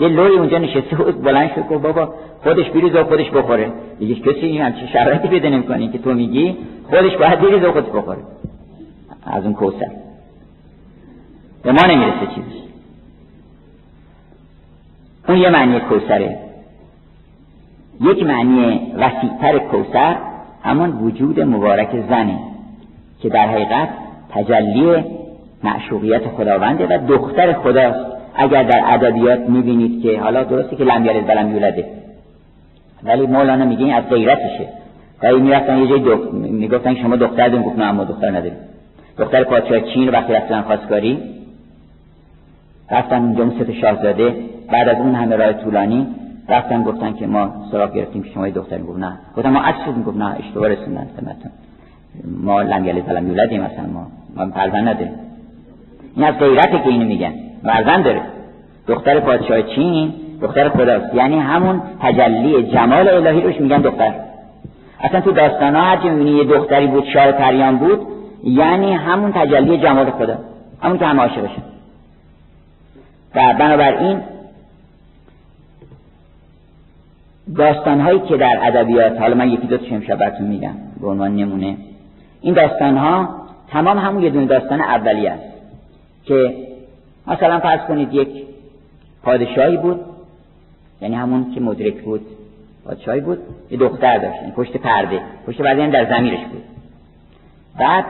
[0.00, 3.72] یه لوی اونجا نشسته بود بلند شد گفت بابا خودش بریز و خودش بخوره.
[3.98, 6.56] دیگه کسی این همچین شرایطی بده نمی‌کنه که تو میگی
[6.90, 8.18] خودش باید بریز و خودش بخوره.
[9.26, 9.90] از اون کوسر
[11.62, 12.62] به ما نمی‌رسه چیزی
[15.28, 16.38] اون یه معنی کوسره.
[18.00, 20.16] یک معنی وسیعتر کوسر
[20.62, 22.38] همان وجود مبارک زنه
[23.20, 23.88] که در حقیقت
[24.30, 25.04] تجلی
[25.62, 28.12] معشوقیت خداونده و دختر خداست.
[28.34, 31.84] اگر در ادبیات می‌بینید که حالا درسته که لم یلد ولم یولده
[33.02, 34.68] ولی مولانا میگه این از غیرتشه.
[35.22, 36.32] و می‌رفتن یه جای دخ...
[36.32, 38.56] می‌گفتن شما دختر داریم گفت نه اما دختر نداریم.
[39.18, 41.18] دختر پادشاه چین وقتی رفتن خواستگاری
[42.90, 44.34] رفتن اونجا ست شاهزاده.
[44.72, 46.06] بعد از اون همه راه طولانی
[46.48, 49.18] رفتن گفتن که ما سراغ گرفتیم که شما دختری گفت نه.
[49.36, 51.06] گفتن ما شدیم گفت نه اشتباه رسوندن.
[52.42, 53.62] ما لم یلد ولم یولدیم.
[53.62, 55.14] مثلا ما ما فرزند نداریم.
[56.16, 57.32] این از غیرته که اینو میگن.
[57.64, 58.20] فرزند داره.
[58.88, 64.14] دختر پادشاه چین دختر خداست یعنی همون تجلی جمال الهی روش میگن دختر.
[65.00, 68.00] اصلا تو داستان ها هرچی می‌بینی یه دختری بود شاه پریان بود
[68.44, 70.38] یعنی همون تجلی جمال خدا.
[70.82, 71.62] همون که همه عاشقشن
[73.34, 74.20] و بنابراین
[77.56, 81.36] داستان هایی که در ادبیات حالا من یکی دو تا امشب براتون میگم به عنوان
[81.36, 81.76] نمونه.
[82.40, 83.28] این داستان ها
[83.68, 85.51] تمام همون یه دونه داستان اولی است.
[86.24, 86.66] که
[87.26, 88.28] مثلا فرض کنید یک
[89.22, 90.00] پادشاهی بود
[91.00, 92.26] یعنی همون که مدرک بود
[92.84, 93.38] پادشاهی بود
[93.70, 96.62] یه دختر داشت یعنی پشت پرده پشت پرده یعنی در زمیرش بود.
[97.78, 98.04] بعد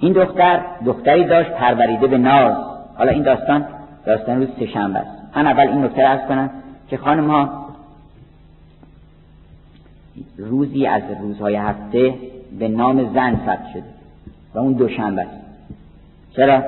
[0.00, 2.56] این دختر دختری داشت پروریده به ناز.
[2.96, 3.66] حالا این داستان
[4.06, 5.36] داستان روز سهشنبه است.
[5.36, 6.50] من اول این نکته ارز کنم
[6.88, 7.66] که خانم ها
[10.38, 12.14] روزی از روزهای هفته
[12.58, 13.84] به نام زن ثبت شده
[14.54, 15.45] و اون دوشنبه است.
[16.36, 16.58] چرا؟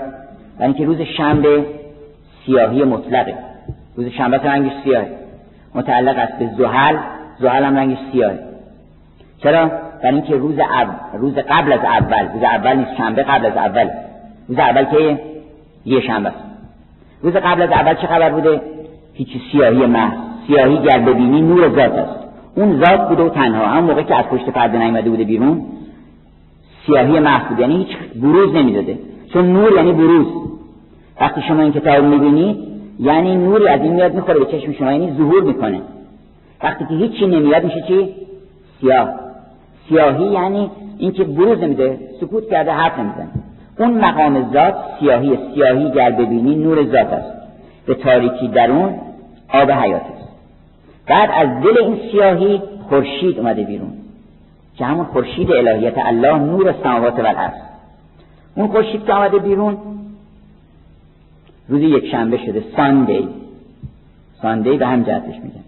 [0.58, 1.64] برای اینکه روز شنبه
[2.46, 3.34] سیاهی مطلقه.
[3.96, 5.08] روز شنبه رنگش سیاهه.
[5.74, 6.96] متعلق است به زحل.
[7.40, 8.38] زحل هم رنگش سیاهه.
[9.42, 9.70] چرا؟
[10.02, 10.58] برای اینکه روز
[11.14, 13.90] روز قبل از اول روز اول نیست شنبه قبل از اول.
[14.48, 15.20] روز اول که
[15.86, 16.38] یه شنبه است.
[17.22, 18.60] روز قبل از اول چه خبر بوده؟
[19.14, 20.18] هیچ سیاهی محض.
[20.46, 22.18] سیاهی گر ببینی نور ذات است.
[22.56, 23.66] اون ذات بوده و تنها.
[23.66, 25.66] هم موقع که از پشت پرده نیامده بوده بیرون
[26.86, 28.98] سیاهی محض بوده یعنی هیچ بروز نمی‌داده.
[29.32, 30.26] چون نور یعنی بروز.
[31.20, 32.56] وقتی شما این کتاب می‌بینید
[33.00, 35.80] یعنی نوری از این میاد می‌خوره به چشم شما یعنی ظهور می‌کنه.
[36.62, 38.14] وقتی که هیچی نمیاد میشه چی؟
[38.80, 39.08] سیاه.
[39.88, 43.28] سیاهی یعنی اینکه بروز نمیده سکوت کرده حرف نمی‌زنه.
[43.78, 47.32] اون مقام ذات سیاهی سیاهی گر ببینی نور ذات است.
[47.86, 48.94] به تاریکی درون
[49.54, 50.28] آب حیات است.
[51.06, 53.92] بعد از دل این سیاهی خورشید اومده بیرون.
[54.76, 57.67] که همون خورشید الهیت الله نور سماوات و الارض.
[58.54, 59.76] اون خورشید که آمده بیرون.
[61.68, 63.28] روز یک شنبه شده ساندی
[64.42, 65.64] ساندی به هم جهتش میگن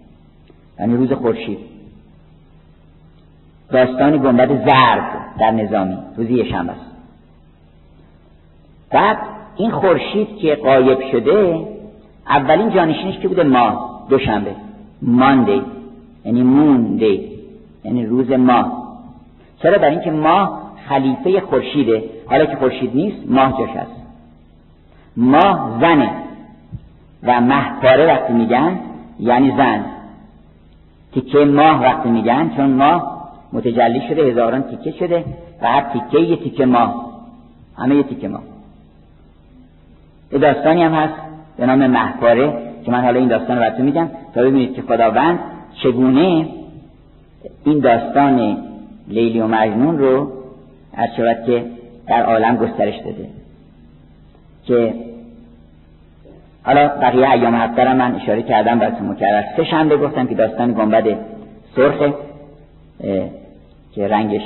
[0.79, 1.57] یعنی روز خورشید.
[3.69, 5.97] داستان گنبد زرد در نظامی.
[6.17, 6.91] روز یک شنبه است.
[8.89, 9.17] بعد
[9.57, 11.67] این خورشید که قایب شده
[12.27, 14.05] اولین جانشینش که بوده؟ ماه.
[14.09, 14.55] دوشنبه.
[15.01, 15.61] ماندی
[16.25, 17.31] یعنی موندی
[17.83, 18.97] یعنی روز ماه.
[19.63, 22.03] چرا؟ برای اینکه ماه خلیفه خورشیده.
[22.25, 23.91] حالا که خورشید نیست ماه جاش هست.
[25.17, 26.11] ماه زنه.
[27.23, 28.79] و مهپاره وقتی میگن
[29.19, 29.85] یعنی زن.
[31.13, 33.21] تیکه ماه وقتی میگن چون ماه
[33.53, 35.25] متجلی شده هزاران تیکه شده
[35.61, 37.11] و هر تیکه یه تیکه ماه.
[37.77, 38.41] همه یه تیکه ماه.
[40.31, 41.13] یه داستانی هم هست
[41.57, 45.39] به نام محپاره که من حالا این داستان رو براتون میگم تا ببینید که خداوند
[45.83, 46.47] چگونه
[47.65, 48.57] این داستان
[49.07, 50.31] لیلی و مجنون رو
[51.01, 51.65] از شود که
[52.07, 53.27] در عالم گسترش داده.
[54.65, 54.93] که
[56.63, 59.43] حالا بقیه ایام هفته من اشاره کردم براتون مکرر.
[59.57, 61.17] سه شنبه گفتم که داستان گنبد
[61.75, 62.13] سرخه
[63.95, 64.41] که رنگش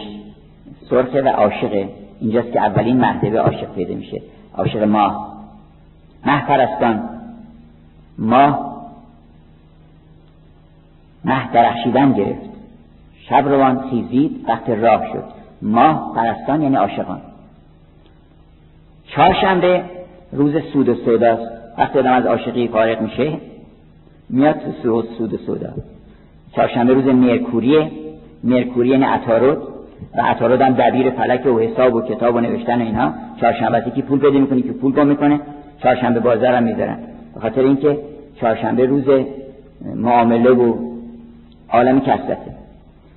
[0.89, 1.89] سرخه و عاشقه
[2.21, 4.21] اینجاست که اولین مرتبه عاشق پیدا میشه.
[4.57, 5.35] عاشق ماه.
[6.25, 7.09] مه پرستان.
[8.17, 8.75] ماه
[11.25, 12.49] مه درخشیدن گرفت.
[13.29, 15.44] شب روان خیزید وقت راه شد.
[15.61, 17.21] ماه پرستان یعنی عاشقان.
[19.07, 19.83] چهارشنبه
[20.31, 21.51] روز سود و سوداست.
[21.77, 23.37] وقتی آدم از عاشقی فارغ میشه
[24.29, 24.71] میاد تو
[25.17, 25.69] سود و سودا.
[26.55, 27.91] چهارشنبه روز مرکوریه.
[28.43, 29.57] مرکوری یعنی عطارد.
[30.17, 33.13] و عطارد هم دبیر فلک و حساب و کتاب و نوشتن و اینها.
[33.41, 35.39] چهارشنبه که پول پیدا می‌کنه که پول گم می‌کنه
[35.83, 36.97] چهارشنبه بازار هم می‌ذارن.
[37.33, 37.97] به خاطر اینکه
[38.39, 39.05] چهارشنبه روز
[39.95, 40.73] معامله و
[41.69, 42.51] عالم کسرته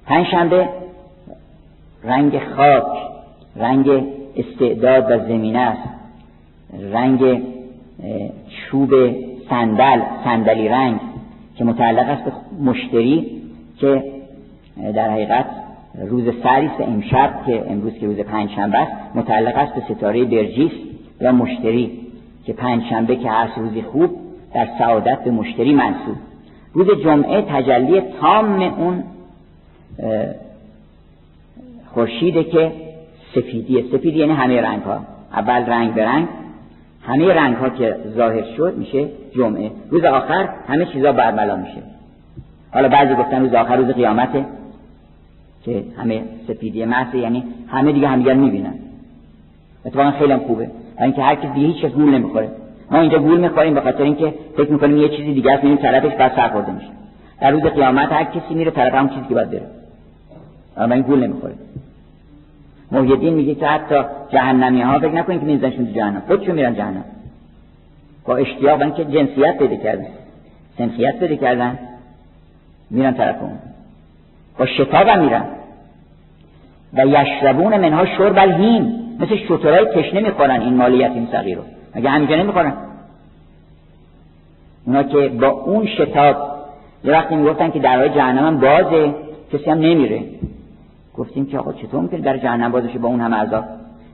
[0.06, 0.68] پنجشنبه
[2.08, 2.84] رنگ خاک
[3.56, 4.04] رنگ
[4.36, 5.88] استعداد و زمینه است.
[6.92, 7.42] رنگ
[8.48, 8.90] چوب
[9.50, 11.00] صندل صندلی رنگ
[11.56, 12.32] که متعلق است به
[12.70, 13.42] مشتری
[13.78, 14.04] که
[14.94, 15.46] در حقیقت
[16.06, 20.72] روز سریس امشب که امروز که روز پنجشنبه است متعلق است به ستاره برجیس
[21.20, 21.98] و مشتری
[22.46, 24.10] که پنجشنبه که هر روزی خوب
[24.54, 26.16] در سعادت به مشتری منصوب.
[26.72, 29.04] روز جمعه تجلی تام اون
[31.94, 32.72] خورشیده که
[33.34, 35.00] سفیدی سفید یعنی همه رنگ ها
[35.32, 36.28] اول رنگ به رنگ.
[37.02, 39.70] همه رنگ ها که ظاهر شد میشه جمعه.
[39.90, 41.82] روز آخر همه چیزا برملا میشه.
[42.72, 44.44] حالا بعضی گفتن روز آخر روز قیامته
[45.64, 48.74] که همه سفیدی محض یعنی همه دیگه همدیگر می‌بینن.
[49.84, 50.70] اتفاقا خیلی هم خوبه.
[51.00, 52.48] اینکه هر کسی هیچ کس گول نمی‌خوره.
[52.90, 56.14] ما اینجا گول می‌خوریم به خاطر اینکه فکر می‌کنیم یه چیزی دیگه است میریم طرفش
[56.14, 56.88] بعد سرخورده میشه.
[57.40, 59.77] در روز قیامت هر کسی میره طرف همون چیزی که باید بره.
[60.78, 61.54] اما این گول نمی‌خوره.
[62.92, 63.94] محیدین میگه که حتی
[64.32, 66.22] جهنمی ها فکر نکنید که میزنشون تو جهنم.
[66.26, 67.04] خودشون میرن جهنم.
[68.24, 70.06] با اشتیاق که جنسیت پیدا کردن.
[70.78, 71.78] سنخیت پیدا کردن.
[72.90, 73.58] میرن طرف اون.
[74.58, 75.44] با شتاب هم میرن.
[76.92, 79.16] و یشربون منها شرب الهیم.
[79.20, 81.62] مثل شطرهای تشنه می‌خورن این مالیت این صغیر رو.
[81.94, 82.72] مگه همینجا نمی‌خورن؟
[84.86, 86.36] اونا که با اون شتاب
[87.04, 89.14] یه وقتی می‌گفتن که درهای جهنم هم بازه
[89.52, 90.22] کسی هم نمیره.
[91.18, 93.64] گفتیم که آقا چطور می‌کنه در جهنم بازشه با اون هم عذاب؟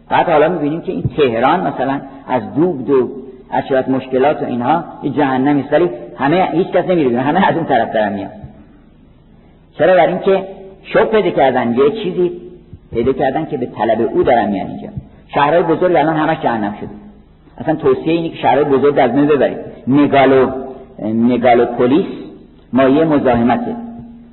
[0.09, 3.11] بعد حالا می‌بینیم که این تهران مثلا از دوب دو
[3.51, 7.67] از مشکلات و اینها یه جهنمی است ولی همه هیچ کس نمیره همه از اون
[7.67, 8.31] طرف دارن میان.
[9.79, 10.47] چرا؟ در اینکه
[10.83, 12.33] شوق پیدا کردن یه چیزی
[12.93, 14.89] پیدا کردن که به طلب او دارن میان اینجا.
[15.35, 16.91] شهرهای بزرگ الان همش جهنم شده.
[17.59, 19.59] اصلا توصیه اینه که شهرهای بزرگ از من ببرید.
[19.87, 20.51] مگالو
[21.03, 22.07] مگالوپولیس
[22.73, 23.77] مایه مزاحمته.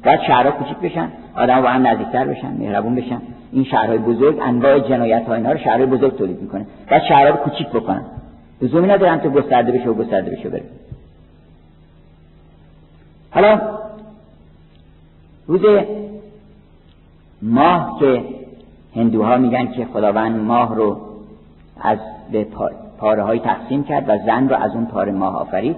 [0.06, 1.08] باید شهرها کوچیک بشن.
[1.36, 3.22] آدم با هم نزدیکتر بشن مهربون بشن.
[3.52, 7.36] این شهرهای بزرگ انواع جنایت ها اینا رو شهرهای بزرگ تولید می‌کنه بعد شهرها رو
[7.36, 8.02] کوچیک بکنن.
[8.62, 10.64] لزومی ندارن تو گسترده بشه و گسترده بشه بره.
[13.32, 13.62] حالا
[15.48, 15.62] روز
[17.42, 18.24] ماه که
[18.96, 20.98] هندوها میگن که خداوند ماه رو
[21.82, 21.98] از
[22.32, 22.48] به
[22.98, 25.76] پاره های تقسیم کرد و زن رو از اون پاره ماه آفرید.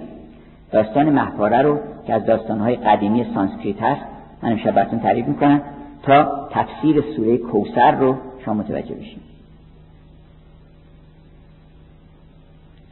[0.72, 4.00] داستان محپاره رو که از داستان های قدیمی سانسکریت هست
[4.44, 5.60] من امشب براتون تعریف می‌کنم
[6.02, 9.20] تا تفسیر سوره کوسر رو شما متوجه بشیم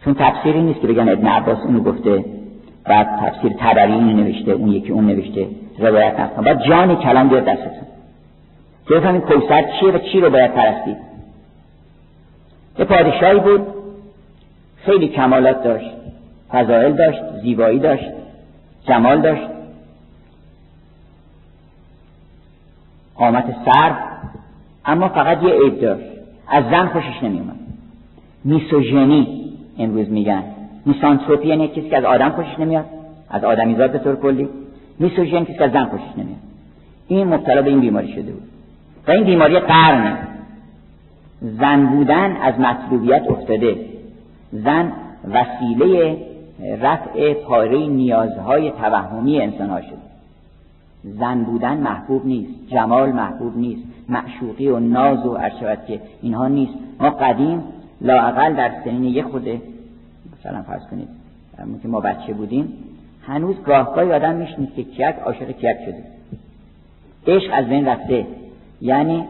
[0.04, 2.24] چون تفسیری نیست که بگن ابن عباس اونو گفته
[2.84, 5.46] بعد تفسیر تبری نوشته اون یکی اون نوشته
[5.78, 7.86] روایت نکنم بعد جان کلام بیاد دستتون.
[8.88, 10.96] که بفهمین کوسر چیه و چی رو باید پرستید.
[12.78, 13.66] یه پادشاهی بود
[14.76, 15.90] خیلی کمالات داشت
[16.50, 18.10] فضائل داشت زیبایی داشت
[18.88, 19.62] جمال داشت.
[23.22, 23.94] قامت سر
[24.85, 26.04] اما فقط یه عیب داشت.
[26.48, 27.56] از زن خوشش نمیومد
[28.44, 30.42] میسوژنی امروز میگن.
[30.87, 32.85] میسانتروپی یعنی کسی که از آدم خوشش نمیاد.
[33.30, 34.48] از آدمیزاد به طور کلی.
[34.98, 36.38] میسوژن کسی که از زن خوشش نمیاد.
[37.08, 38.42] این مبتلا به این بیماری شده بود.
[39.08, 40.18] و این بیماری قرنه.
[41.40, 43.76] زن بودن از مطلوبیت افتاده.
[44.52, 44.92] زن
[45.30, 46.16] وسیله
[46.80, 50.12] رفع پاره نیازهای توهمی انسان ها شد
[51.04, 56.74] زن بودن محبوب نیست جمال محبوب نیست معشوقی و ناز و ارشود که اینها نیست.
[57.00, 57.62] ما قدیم
[58.00, 59.60] لاقل در سنین یه خوده
[60.38, 61.08] مثلا فرض کنید
[61.82, 62.74] که ما بچه بودیم
[63.26, 66.04] هنوز گاهگاهی آدم میشنید که کیک عاشق کیک شده.
[67.26, 68.26] عشق از بین رفته.
[68.80, 69.24] یعنی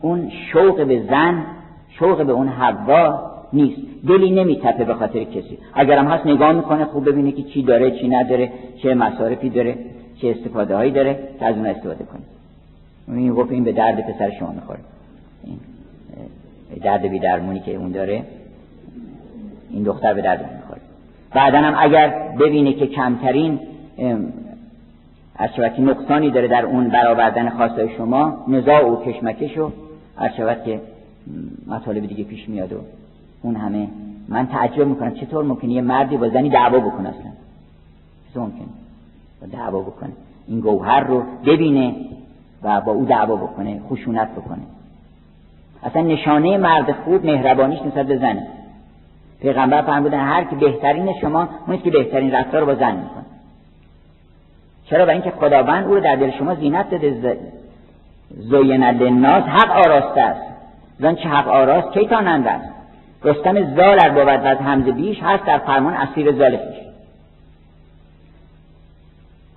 [0.00, 1.44] اون شوق به زن
[1.90, 3.80] شوق به اون حوا نیست.
[4.06, 5.58] دلی نمیتپه به خاطر کسی.
[5.74, 9.76] اگرم هست نگاه می‌کنه خوب ببینه که چی داره چی نداره چه مصارفی داره.
[10.20, 12.22] چه استفاده هایی داره که از اون استفاده کنه
[13.18, 14.78] این گفت این به درد پسر شما می‌خوره.
[16.82, 18.22] درد بی درمونی که اون داره
[19.70, 20.80] این دختر به درد می‌خوره.
[21.34, 22.08] بعدا هم اگر
[22.40, 23.60] ببینه که کمترین
[25.36, 29.72] از نقصانی داره در اون برآوردن خواستای شما نزاع و کشمکش و
[30.16, 30.30] از
[30.64, 30.80] که
[31.66, 32.76] مطالب دیگه پیش میاد و
[33.42, 33.88] اون همه.
[34.28, 37.30] من تعجب می‌کنم چطور ممکنه یه مردی با زنی دعوا بکنه اصلا؟
[38.30, 38.66] چطور ممکنه؟
[39.40, 40.12] با دعوا بکنه.
[40.48, 41.94] این گوهر رو ببینه
[42.62, 44.62] و با او دعوا بکنه خشونت بکنه.
[45.82, 48.46] اصلا نشانه مرد خوب مهربانیش نسبت به زنه
[49.40, 53.24] پیغمبر فرمودن هر که بهترین شما اونیست که بهترین رفتار با زن می‌کنه.
[54.84, 57.38] چرا؟ برای اینکه خداوند او رو در دل شما زینت داده.
[58.30, 60.40] زوین للناس حق آراسته است.
[60.98, 62.72] زن چه حق آراست؟ کی تا است
[63.24, 66.58] رستم زال ار بود و از حمزه بیش هست در فرمان اسیر زال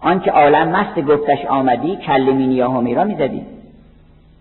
[0.02, 3.42] آنکه عالم مست گفتش آمدی کلمینی یا همیرا می‌زدی.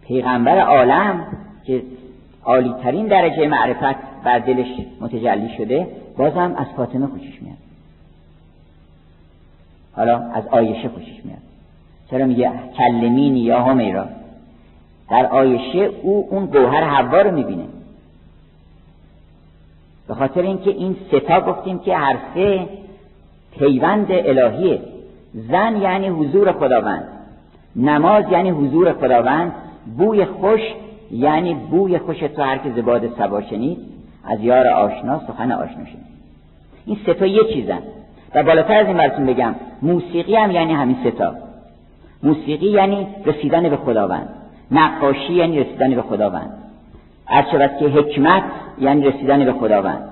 [0.06, 1.26] پیغمبر عالم
[1.64, 1.82] که
[2.44, 4.66] عالی ترین درجه معرفت بر دلش
[5.00, 5.86] متجلی شده
[6.16, 7.56] بازم از فاطمه خوشش میاد.
[9.96, 11.38] حالا از آیشه خوشش میاد.
[12.10, 14.06] چرا میگه کلمینی یا همیرا
[15.10, 17.64] در آیشه او اون گوهر حوا رو می‌بینه.
[20.08, 22.68] به خاطر اینکه این ستا گفتیم که هر سه
[23.58, 24.80] پیوند الهیه.
[25.34, 27.04] زن یعنی حضور خداوند.
[27.76, 29.52] نماز یعنی حضور خداوند.
[29.98, 30.60] بوی خوش
[31.10, 33.78] یعنی بوی خوش تو هر که زباد سبا شنید.
[34.24, 36.10] از یار آشنا سخن آشنا شنید.
[36.86, 37.78] این ستا یه چیزن.
[38.34, 41.34] و بالاتر از این براتون بگم موسیقی هم یعنی همین ستا
[42.22, 44.28] موسیقی یعنی رسیدن به خداوند.
[44.70, 46.50] نقاشی یعنی رسیدن به خداوند.
[47.26, 48.42] هر که حکمت
[48.78, 50.08] یعنی رسیدن به خداوند.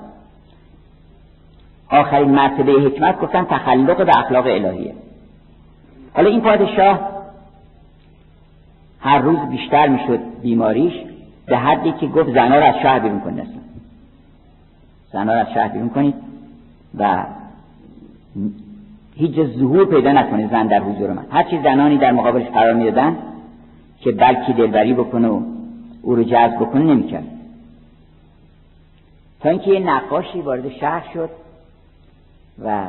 [1.91, 4.95] آخرین مرتبه حکمت گفتن تخلق به اخلاق الهیه.
[6.19, 7.01] حالا این پادشاه
[9.01, 10.93] هر روز بیشتر می‌شد بیماریش
[11.47, 13.47] به حدی که گفت زنها رو از شهر بیرون کنید.
[15.13, 16.15] زنها رو از شهر بیرون کنید
[16.99, 17.25] و
[19.17, 21.25] هیچ ظهور پیدا نکنه زن در حضور من.
[21.31, 23.17] هرچی زنانی در مقابلش قرار می‌دادن
[24.01, 25.43] که بلکی دلبری بکنه و
[26.03, 27.27] او رو جذب بکنه نمی‌کرد.
[29.41, 31.31] تا اینکه یه نقاشی وارد شهر شد
[32.65, 32.87] و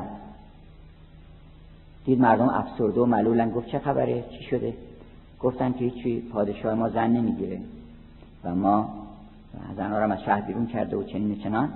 [2.09, 4.73] دید مردم افسرده و ملولن گفت چه خبره؟ چی شده؟
[5.39, 6.19] گفتن که هیچی.
[6.19, 7.59] پادشاه ما زن نمی‌گیره.
[8.43, 8.89] و ما
[9.77, 11.69] زنها رو از شهر بیرون کرده و چنین چنان.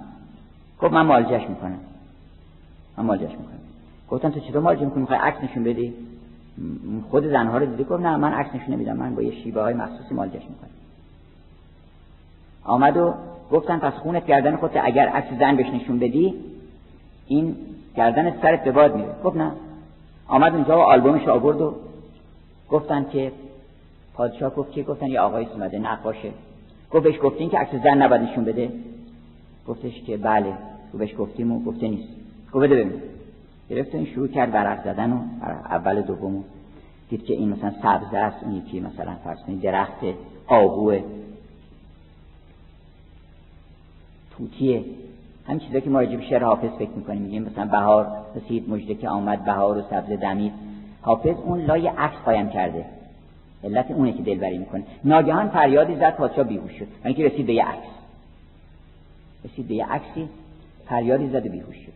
[0.81, 1.79] گفت من مالجش می‌کنم.
[2.97, 3.59] من مالجش می‌کنم.
[4.09, 5.93] گفتن تو چطور مالجه می‌کنی؟ می‌خوای عکس نشون بدی؟
[7.09, 8.97] خود زنها رو دیدی؟ گفت نه من عکس نشون نمیدم.
[8.97, 10.69] من با یه شیبه های مخصوصی مالجش می‌کنم.
[12.63, 13.13] آمد و
[13.51, 14.81] گفتن پس خونت گردن خودت.
[14.83, 16.33] اگر عکس زن بهش نشون بدی
[17.27, 17.55] این
[17.95, 19.15] گردن سرت به باد میره.
[19.23, 19.51] گفت نه.
[20.27, 21.75] آمد اونجا و آلبومش آورد و
[22.69, 23.31] گفتن که
[24.13, 26.31] پادشاه گفت که گفتن یه آقای اومده نقاشه.
[26.91, 28.71] گفت بهش گفتین که عکس زن نباید نشون بده.
[29.67, 30.53] گفتش که بله.
[30.91, 32.09] تو بهش گفتیم و گفته نیست.
[32.53, 33.01] گفت بده ببین
[33.69, 35.19] گرفت این شروع کرد ورق زدن و
[35.69, 36.43] اول دومو
[37.09, 39.99] دید که این مثلا سبز است اون یکی مثلا فرض درخت
[40.47, 41.03] آهوه.
[44.37, 44.83] توتیه.
[45.47, 47.21] همین چیزایی که ما راجع به شعر حافظ فکر می‌کنیم.
[47.21, 50.53] میگیم مثلا بهار رسید مجده که آمد بهار و سبز دمید.
[51.01, 52.85] حافظ اون لای عکس قایم کرده.
[53.63, 54.83] علت اونه که دلبری می‌کنه.
[55.03, 56.87] ناگهان فریادی زد پادشاه بیهوش شد.
[57.03, 57.87] یعنی که رسید به یه عکس.
[59.45, 60.29] رسید به یه عکسی
[60.85, 61.93] فریادی زد و بیهوش شد.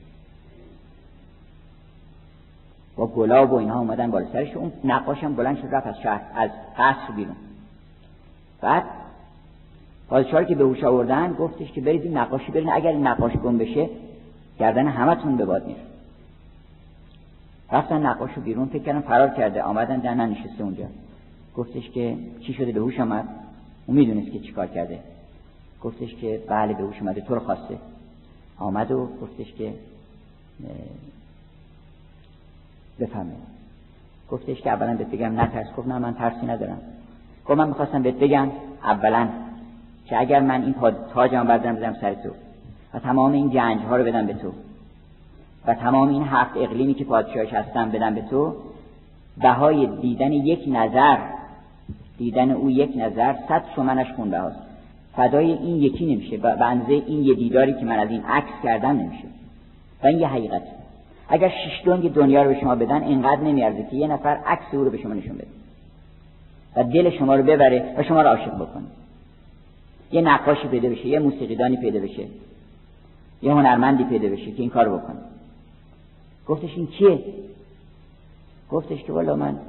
[2.95, 4.55] با گلاب و اینها اومدن بالا سرش.
[4.55, 7.35] اون نقاشم بلند شد رفت از شهر از قصر بیرون.
[8.61, 8.83] بعد
[10.09, 13.89] پادشاه که به هوش آوردن گفتش که برید این نقاشی برین اگر این گم بشه
[14.59, 15.79] گردن همتون به باد میره.
[17.71, 20.85] رفتن نقاشو بیرون فکر کردن فرار کرده آمدن در ننشسته اونجا.
[21.55, 23.25] گفتش که چی شده به هوش آمد؟
[23.87, 24.99] اون می‌دونست که چیکار کرده.
[25.81, 27.77] گفتش که بله به هوش اومده تو رو خواسته.
[28.59, 29.73] آمد و گفتش که
[32.99, 33.33] بفهمه.
[34.31, 35.67] گفتش که اولا بهت بگم نترس.
[35.77, 36.79] گفت نه من ترسی ندارم.
[37.45, 38.49] گفت من می‌خواستم بهت بگم
[38.83, 39.29] اولا
[40.09, 40.75] که اگر من این
[41.13, 42.29] تاجم بردارم بزنم سر تو.
[42.93, 44.51] و تمام این گنج ها رو بدم به تو.
[45.67, 48.55] و تمام این هفت اقلیمی که پادشاهش هستم بدم به تو.
[49.41, 51.17] بهای دیدن یک نظر
[52.17, 54.59] دیدن او یک نظر صد شمنش خون بهاست.
[55.15, 58.89] فدای این یکی نمیشه و بنزه این یه دیداری که من از این عکس کردم
[58.89, 59.27] نمیشه.
[60.03, 60.61] و این یه حقیقت.
[61.29, 64.83] اگر شش دنگ دنیا رو به شما بدن اینقدر نمیارزه که یه نفر عکس او
[64.83, 65.47] رو به شما نشون بده.
[66.75, 68.85] و دل شما رو ببره و شما رو عاشق بکنه.
[70.11, 72.25] یه نقاشی پیدا بشه یه موسیقیدانی پیدا بشه
[73.41, 75.19] یه هنرمندی پیدا بشه که این کار بکنه.
[76.47, 77.19] گفتش این کیه؟
[78.71, 79.59] گفتش که والا من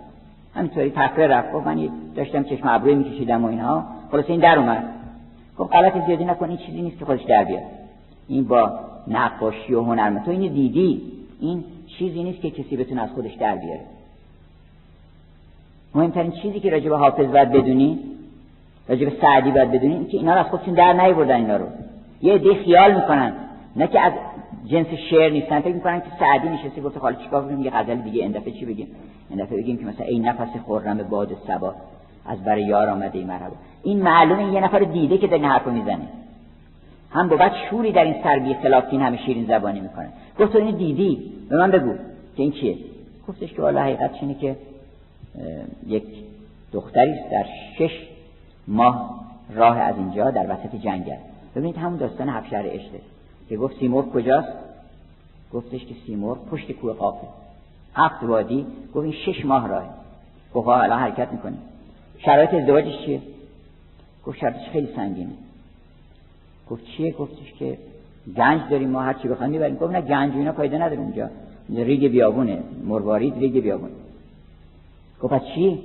[0.55, 1.53] همینطوری تفره رفت.
[1.53, 4.85] گفت من داشتم چشم ابروی میکشیدم و اینها خلاص این در اومد.
[5.59, 7.63] گفت غلط زیادی نکن این چیزی نیست که خودش در بیاد
[8.29, 11.03] این با نقاشی و هنرمند تو اینو دیدی؟
[11.41, 13.81] این چیزی نیست که کسی بتونه از خودش در بیاره.
[15.95, 17.99] مهمترین چیزی که راجع به حافظ باید بدونی
[18.89, 21.67] راجع به سعدی باید بدونیم که اینا رو از خودشون در نیوردن اینا رو.
[22.23, 23.33] یه عده خیال می‌کنن.
[23.77, 24.13] نه که از
[24.67, 25.61] جنس شعر نیستن.
[25.61, 28.67] فکر می‌کنن که سعدی نشسته گفته حالا چیکار کنیم؟ یه غزل دیگه این دفعه چی
[28.67, 28.89] بگیم؟
[29.31, 31.75] این دفعه بگیم که مثلا ای نفس خرم باد صبا
[32.27, 33.57] از برای یار آمده ای مرحبا.
[33.83, 36.09] این معلومه یه نفر دیده که در حرفو می‌زنه.
[37.11, 40.09] هم بعد شوری در این سربی خلاف این همه شیرین زبانی می‌کنه.
[40.41, 41.93] گفت این دیدی؟ به من بگو.
[42.37, 42.77] که این چیه؟
[43.29, 44.11] گفتش که والا حقیقت
[44.41, 44.57] که
[45.87, 46.05] یک
[46.73, 47.45] دختری در
[47.79, 48.09] شش
[48.69, 49.21] ماه
[49.55, 51.17] راه از اینجا در وسط جنگل
[51.57, 53.01] ببینید همون داستان هفشهر اشته
[53.49, 54.53] که گفت سیمور کجاست؟
[55.53, 57.27] گفتش که سیمور پشت کوه قافه
[57.95, 59.85] هفت وادی گفت این شش ماه راه
[60.55, 61.59] گفت الان حرکت می‌کنیم.
[62.19, 63.21] شرایط ازدواجش چیه؟
[64.27, 65.33] گفت شرایطش خیلی سنگینه.
[66.71, 67.79] گفت چیه؟ گفتش که
[68.37, 69.77] گنج داریم ما هر چی بخوایم می‌بریم.
[69.77, 71.31] گفت نه گنج اینا فایده نداره اونجا.
[71.69, 73.93] ریگ بیابونه مروارید ریگ بیابونه
[75.21, 75.81] گفت چی؟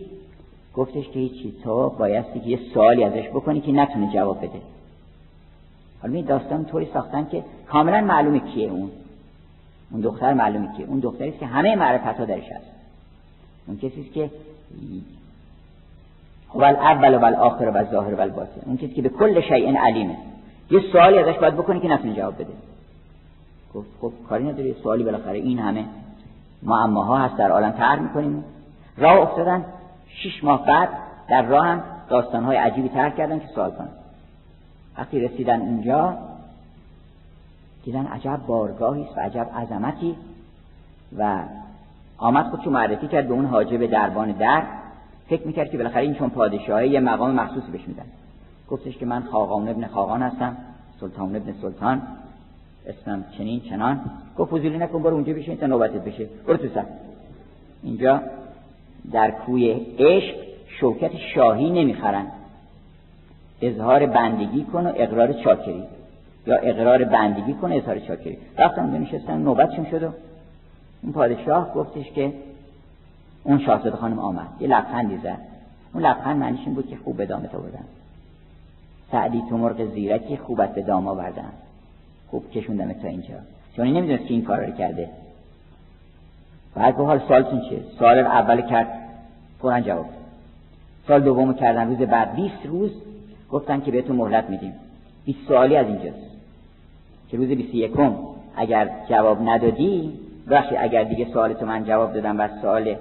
[0.76, 1.53] گفتش که هیچی.
[1.63, 4.61] تو بایستی که یه سوالی ازش بکنی که نتونه جواب بده.
[6.01, 8.91] حالا این داستان طوری ساختن که کاملا معلومه کیه اون.
[9.91, 10.86] اون دختر معلومه کیه.
[10.86, 12.65] اون دختری که همه معرفت ها درش هست.
[13.67, 14.30] اون کسی که
[16.49, 20.17] هو اول و الاخر و ظاهر و الباطن اون کسی که به کل شیء علیمه.
[20.71, 22.53] یه سوالی ازش باید بکنی که نتونه جواب بده.
[23.76, 24.67] گفت خب کاری نداره.
[24.67, 25.86] یه سوالی بالاخره این همه
[26.63, 28.43] معماها هست در عالم تر می‌کنیم.
[28.97, 29.65] راه افتادن
[30.16, 30.89] شش ماه بعد
[31.28, 33.89] در راه هم داستانهای عجیبی ترک کردن که سوال کنن
[34.97, 36.18] وقتی رسیدن اونجا
[37.84, 40.16] دیدن عجب بارگاهی است و عجب عظمتی
[41.18, 41.43] و
[42.18, 44.64] آمد خودشو معرفی کرد به اون حاجب دربان در
[45.30, 48.05] فکر می‌کرد که بالاخره این چون پادشاهی یه مقام مخصوصی بهش میدن.
[48.70, 50.57] گفتش که من خاقان ابن خاقان هستم
[50.99, 52.01] سلطان ابن سلطان
[52.88, 54.01] اسمم چنین چنان.
[54.38, 56.30] گفت فضولی نکن برو اونجا بشین تا نوبتت بشه.
[56.47, 56.86] برو تو سر.
[57.84, 58.22] اینجا
[59.12, 60.36] در کوی عشق
[60.68, 62.26] شوکت شاهی نمی‌خرن
[63.62, 65.84] اظهار بندگی کن و اقرار چاکری.
[66.47, 68.38] یا اقرار بندگی کن و اظهار چاکری.
[68.58, 70.10] رفتم اونجا نشستن نوبتشون شد و
[71.04, 72.34] اون پادشاه گفتش که
[73.43, 74.47] اون شاهزاده خانم آمد.
[74.60, 75.39] یه لبخندی زد.
[75.93, 77.86] اون لبخند معنیش این بود که خوب به دامت آوردن.
[79.12, 81.51] سعدی تو مرغ زیرکی خوبت به دام آوردن.
[82.28, 83.36] خوب کشوندم تا اینجا.
[83.76, 85.10] چون نمی‌دونست که این کار رو کرده.
[86.76, 88.88] بعد حال سالتون چیه؟ سال اول کرد.
[89.59, 90.05] فورا جواب
[91.07, 91.88] سال دوم کردن.
[91.88, 92.91] روز بعد 20 روز
[93.51, 94.74] گفتن که بهتون مهلت میدیم.
[95.26, 96.34] 20 سوالی از اینجاست.
[97.30, 97.91] که روز 21
[98.55, 100.13] اگر جواب ندادی
[100.49, 102.95] باشه اگر دیگه سوال تو من جواب دادم و سوال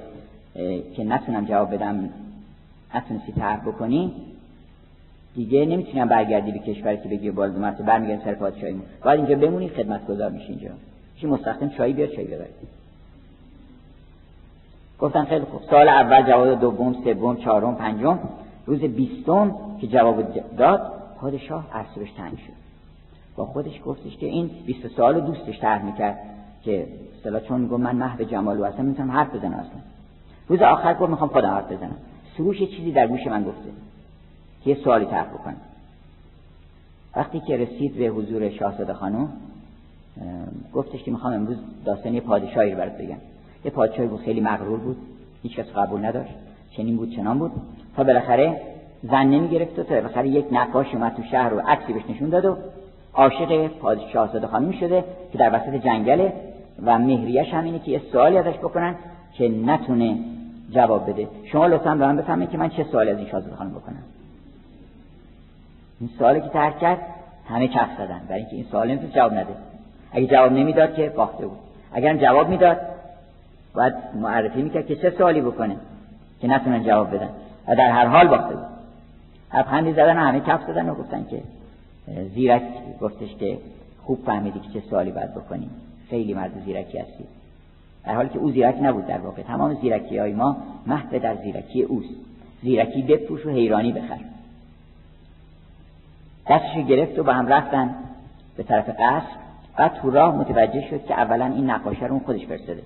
[0.97, 2.11] که نتونم جواب بدم
[2.95, 4.13] نتونستی طرح بکنی
[5.35, 8.75] دیگه نمی‌تونم برگردی به کشوری که بگی بالا مرتبه برمیگردی سر پادشاهی.
[9.05, 10.69] باید اینجا بمونی خدمتگزار میشی اینجا.
[11.17, 12.47] چی مستخدم چای بیار چای ببر.
[15.03, 15.61] گفتن خیلی خوب.
[15.71, 18.19] سال اول جواب دوم سوم چهارم پنجم.
[18.67, 20.23] روز بیستم که جواب
[20.57, 22.53] داد پادشاه عرصبش تنگ شد.
[23.37, 26.19] با خودش گفتش که این بیست سال دوستش طرح می‌کرد
[26.65, 26.87] که
[27.17, 29.81] اصطلاح چون گفت من محو جمال و اصلا می‌تونم حرف بزنم اصلا.
[30.49, 31.97] روز آخر گفت می‌خوام خودم حرف بزنم.
[32.37, 33.71] سروش چیزی در گوش من گفته.
[34.65, 35.57] که یه سوالی طرح بکنم.
[37.17, 39.29] وقتی که رسید به حضور شاهزاده خانم
[40.75, 43.17] گفتش که می‌خوام امروز داستانی پادشاهی رو برات بگم.
[43.65, 44.97] یه پادشاهی بود خیلی مغرور بود
[45.43, 46.35] هیچ کس قبول نداشت
[46.77, 47.53] چنین بود چنان بود.
[47.97, 48.61] تا بالاخره
[49.03, 52.29] زن نمی گرفت و تا بالاخره یک نقاش اومد تو شهر رو عکسی بهش نشون
[52.29, 52.57] داد و
[53.15, 56.33] عاشق پادشاه شاهزاده خانم شده که در وسط جنگله
[56.83, 58.95] و مهریش هم اینه که یه سوالی ازش بکنن
[59.35, 60.19] که نتونه
[60.71, 61.29] جواب بده.
[61.45, 64.03] شما لطفا به من بفهمید که من چه سوالی از این شاهزاده خانم بکنم.
[66.01, 66.99] این سوالی که ترک کرد
[67.49, 69.55] همه کف زدن برای اینکه این سوال نمی‌تونه جواب نده.
[70.13, 71.59] اگه جواب نمی‌داد که باخته بود.
[71.93, 72.77] اگر جواب می‌داد
[73.75, 75.77] باید معرفی می‌کرد که چه سوالی بکنه
[76.41, 77.29] که نتونن جواب بدن.
[77.69, 78.67] و در هر حال باخته بود.
[79.53, 81.43] ابخندی زدن همه کف زدن و گفتن که
[82.35, 82.63] زیرک
[83.01, 83.59] گفتش که
[84.03, 85.71] خوب فهمیدی که چه سوالی باید بکنی.
[86.11, 87.25] خیلی مرد زیرکی هستی.
[88.05, 89.43] در حالی که او زیرک نبود در واقع.
[89.43, 90.57] تمام زیرکی های ما
[90.87, 92.15] محو در زیرکی اوست.
[92.63, 94.19] زیرکی بپوش و حیرانی بخر.
[96.49, 97.95] دستش گرفت و با هم رفتن
[98.57, 99.37] به طرف قصر.
[99.77, 102.83] بعد تو راه متوجه شد که اولا این نقاشه رو خودش فرستاده.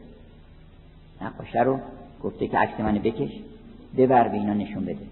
[1.22, 1.78] نقاشه رو
[2.22, 3.30] گفته که عکس منو بکش
[3.96, 5.06] ببر به اینا نشون بده.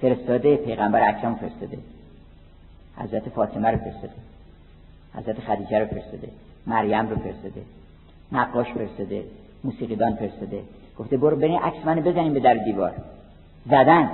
[0.00, 1.78] فرستاده پیغمبر اکرم فرستاده.
[2.96, 4.12] حضرت فاطمه رو فرستاده.
[5.14, 6.28] حضرت خدیجه رو فرستاده.
[6.66, 7.62] مریم رو فرستاده.
[8.32, 9.24] نقاش فرستاده.
[9.64, 10.62] موسیقیدان فرستاده.
[10.98, 12.92] گفته برو برین عکس منو بزنیم به در دیوار.
[13.66, 14.10] زدن.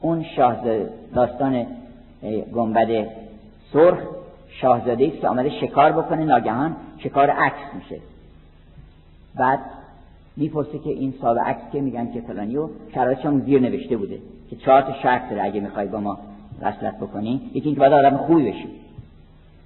[0.00, 1.66] اون شاهزاده داستان
[2.54, 3.08] گنبد
[3.72, 3.98] سرخ
[4.48, 6.76] شاهزاده است که آمده شکار بکنه ناگهان.
[6.98, 8.00] شکار عکس میشه.
[9.34, 9.60] بعد
[10.36, 14.18] می‌پرسه که این صاحب عکس که میگن که فلانی و شرایطش هم زیر نوشته بوده
[14.50, 16.18] که چهار تا شرط داره اگه می‌خوای با ما
[16.60, 18.68] وصلت بکنی یکی اینکه باید آدم خوبی بشی.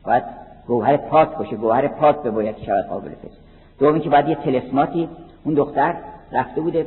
[0.05, 0.23] باید
[0.67, 3.31] گوهر پاک باشه گوهر پاک به باید شود قابل فکر.
[3.79, 5.09] دومی که باید یه تلسماتی
[5.45, 5.95] اون دختر
[6.33, 6.87] رفته بوده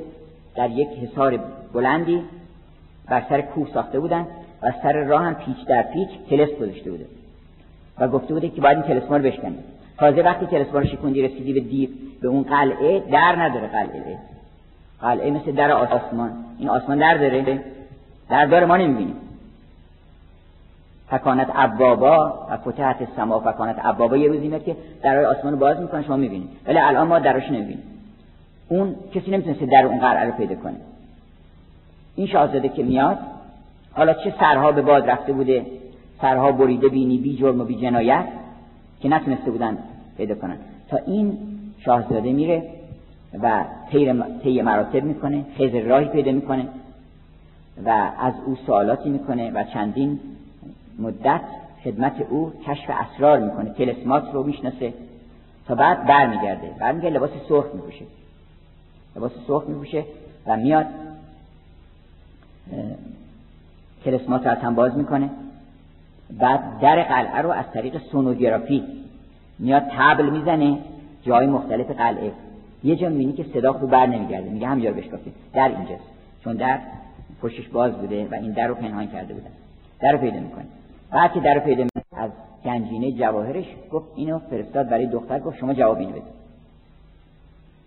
[0.55, 1.39] در یک حصار
[1.73, 2.21] بلندی
[3.07, 4.27] بر سر کوه ساخته بودن
[4.61, 7.05] و سر راه هم پیچ در پیچ تلس گذاشته بوده.
[7.99, 9.57] و گفته بوده که باید این تلسما رو بشکنی
[10.03, 11.89] تازه وقتی تلسما رو شکوندی رسیدی به دیو
[12.21, 14.17] به اون قلعه در نداره قلعه.
[15.01, 16.31] قلعه مثل در آسمان.
[16.59, 17.63] این آسمان در داره؟
[18.29, 19.15] در داره ما نمی‌بینیم.
[21.09, 26.03] فکانت عبابا و فتحت سما فکانت عبابا یه روزی میاد که درای آسمان باز می‌کنه
[26.03, 26.49] شما می‌بینید.
[26.67, 27.83] ولی الان ما دراش نمی‌بینیم.
[28.69, 30.75] اون کسی نمی‌تونسته در اون قلعه رو پیدا کنه.
[32.15, 33.17] این شاهزاده که میاد
[33.93, 35.65] حالا چه سرها به باد رفته بوده؟
[36.21, 38.25] سرها بریده بینی بی جرم و بی جنایت
[39.01, 39.77] که نتونسته بودن
[40.17, 40.57] پیدا کنن.
[40.89, 41.37] تا این
[41.79, 42.69] شاهزاده میره
[43.41, 43.65] و
[44.43, 46.67] طی مراتب می‌کنه خیز راهی پیدا می‌کنه
[47.85, 50.19] و از او سوالاتی می‌کنه و چندین
[50.99, 51.41] مدت
[51.83, 53.69] خدمت او کشف اسرار می‌کنه.
[53.69, 54.93] تلسمات رو می‌شناسه.
[55.67, 56.71] تا بعد برمیگرده.
[56.79, 58.05] برمیگرده لباس سرخ میپوشه.
[59.15, 60.05] لباس سرخ میپوشه
[60.47, 60.85] و میاد
[64.05, 65.29] تلسمات رو از هم باز می‌کنه.
[66.39, 68.83] بعد در قلعه رو از طریق سونوگرافی
[69.59, 70.77] میاد تبل می‌زنه
[71.23, 72.31] جای مختلف قلعه.
[72.83, 74.49] یه جا می‌بینی که صدا خوب بر نمیگرده.
[74.49, 75.33] میگه همینجا رو بشکافی.
[75.53, 76.03] در اینجاست
[76.43, 76.79] چون در
[77.41, 79.49] پشتش باز بوده و این در رو پنهان کرده بودن
[79.99, 80.65] در رو پیدا می‌کنه.
[81.11, 82.31] بعد که در رو پیدا از
[82.65, 86.21] گنجینه جواهرش گفت اینو فرستاد برای دختر گفت شما جواب اینو بده.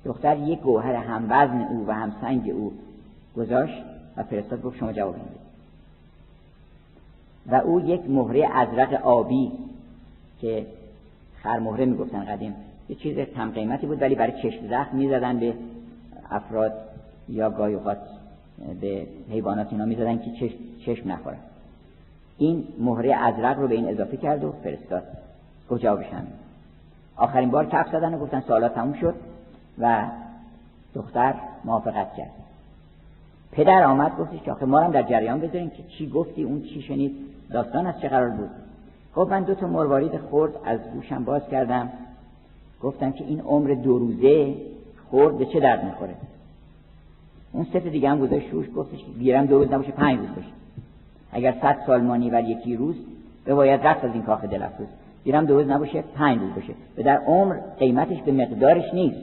[0.05, 2.73] دختر یک گوهر هم وزن او و هم سنگ او
[3.37, 3.83] گذاشت
[4.17, 5.47] و فرستاد گفت شما جواب اینو بده.
[7.51, 9.53] و او یک مهره ازرق آبی
[10.41, 10.67] که
[11.47, 12.55] خرمهره می‌گفتن قدیم.
[12.89, 15.55] یه چیز کم قیمتی بود ولی برای چشم زخم می‌زدن به
[16.31, 16.73] افراد
[17.29, 17.77] یا گاهی
[18.81, 21.37] به حیوانات اینا می‌زدن که چشم, چشم نخورن.
[22.39, 25.03] این مهره ازرق رو به این اضافه کرد و فرستاد.
[25.71, 26.07] گفت جوابش
[27.17, 29.15] آخرین بار کف زدن و گفتن سوالات تموم شد
[29.79, 30.07] و
[30.95, 31.35] دختر
[31.65, 32.31] موافقت کرد.
[33.53, 36.83] پدر آمد گفتش که آخه ما هم در جریان بذاریم که چی گفتی اون چی
[36.83, 37.17] شنید
[37.51, 38.51] داستان از چه قرار بود؟
[39.17, 41.89] گفت من دو تا مروارید خورد از گوشم باز کردم.
[42.83, 44.55] گفتم که این عمر دو روزه
[45.11, 46.15] خورد به چه درد می‌خوره؟
[47.53, 50.49] اون ست دیگه هم گذاشت روش گفتش گیرم دو روز نباشه پنج روز باشه.
[51.33, 52.97] اگر صد سال مانی بر یکی روز
[53.45, 54.89] به باید رفت از این کاخ دلفروز
[55.25, 56.73] گیرم دو روز نباشه پنج روز باشه.
[56.99, 59.21] و در عمر قیمتش به مقدارش نیست.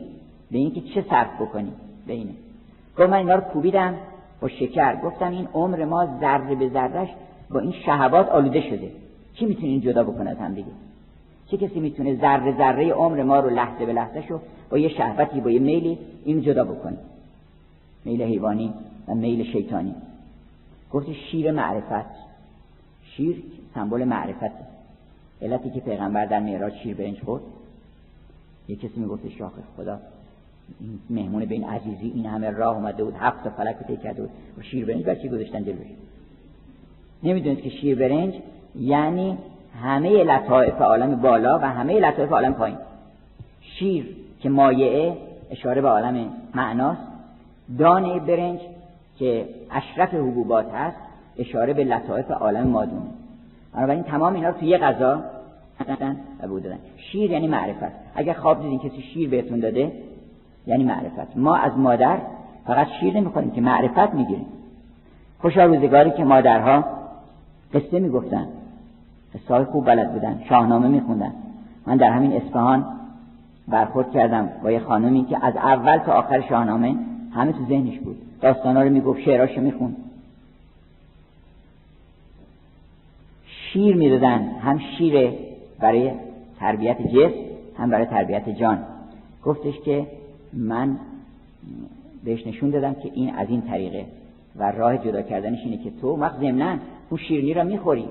[0.52, 1.72] به اینکه چه صرف بکنی؟
[2.08, 2.34] به اینه.
[2.98, 3.96] گفت من اینا رو کوبیدم
[4.42, 4.96] با شکر.
[4.96, 7.10] گفتم این عمر ما ذره به ذرهش
[7.50, 8.92] با این شهوات آلوده شده.
[9.36, 10.72] کی می‌تونه این جدا بکنه از هم دیگه؟
[11.48, 15.42] چه کسی می‌تونه ذره ذره عمر ما رو لحظه به لحظه شو با یه شهوتی
[15.42, 16.98] با یه میلی این جدا بکنه؟
[18.06, 18.74] میل حیوانی
[19.08, 19.96] و میل شیطانی.
[20.92, 22.10] گفت شیر معرفت.
[23.04, 23.44] شیر
[23.76, 24.74] سمبل معرفت
[25.42, 27.42] علتی که پیغمبر در معراج شیر برنج خورد.
[28.68, 30.00] یه کسی می‌گفت شاخ خدا
[30.80, 34.62] این مهمون به این عزیزی این همه راه اومده بود هفت فلک رو کرده و
[34.62, 35.88] شیر برنج بچه گذاشتن جلوش؟
[37.24, 38.34] نمی‌دونید که شیر برنج
[38.80, 39.38] یعنی
[39.84, 42.78] همه لطائف عالم بالا و همه لطائف عالم پایین.
[43.62, 45.18] شیر که مایعه
[45.52, 47.02] اشاره به عالم معناست.
[47.80, 48.60] دانه برنج
[49.20, 50.98] که اشرف حبوبات هست
[51.38, 53.02] اشاره به لطائف عالم مادونه
[53.74, 55.24] بنابراین تمام اینا رو توی یه غذا
[56.44, 56.66] و بود
[56.98, 57.92] شیر یعنی معرفت.
[58.16, 59.92] اگر خواب دیدین کسی شیر بهتون داده
[60.68, 61.38] یعنی معرفت.
[61.38, 62.18] ما از مادر
[62.68, 64.46] فقط شیر نمی‌خوریم که معرفت می‌گیریم.
[65.40, 66.84] خوشا روزگاری که مادرها
[67.74, 68.48] قصه می‌گفتن.
[69.34, 70.42] قصه خوب بلد بودن.
[70.50, 71.34] شاهنامه میخوندن.
[71.88, 72.86] من در همین اصفهان
[73.68, 76.96] برخورد کردم با یه خانمی که از اول تا آخر شاهنامه
[77.32, 78.18] همه تو ذهنش بود.
[78.42, 79.96] داستانا رو می‌گفت شعراشو می‌خوند.
[83.46, 84.40] شیر می‌دادن.
[84.40, 85.32] هم شیر
[85.80, 86.12] برای
[86.60, 87.36] تربیت جسم
[87.78, 88.80] هم برای تربیت جان.
[89.44, 90.08] گفتش که
[90.54, 90.98] من
[92.24, 94.06] بهش نشون دادم که این از این طریقه
[94.56, 96.78] و راه جدا کردنش اینه که تو وقت ضمنا
[97.10, 98.06] اون شیرنی رو می‌خوری.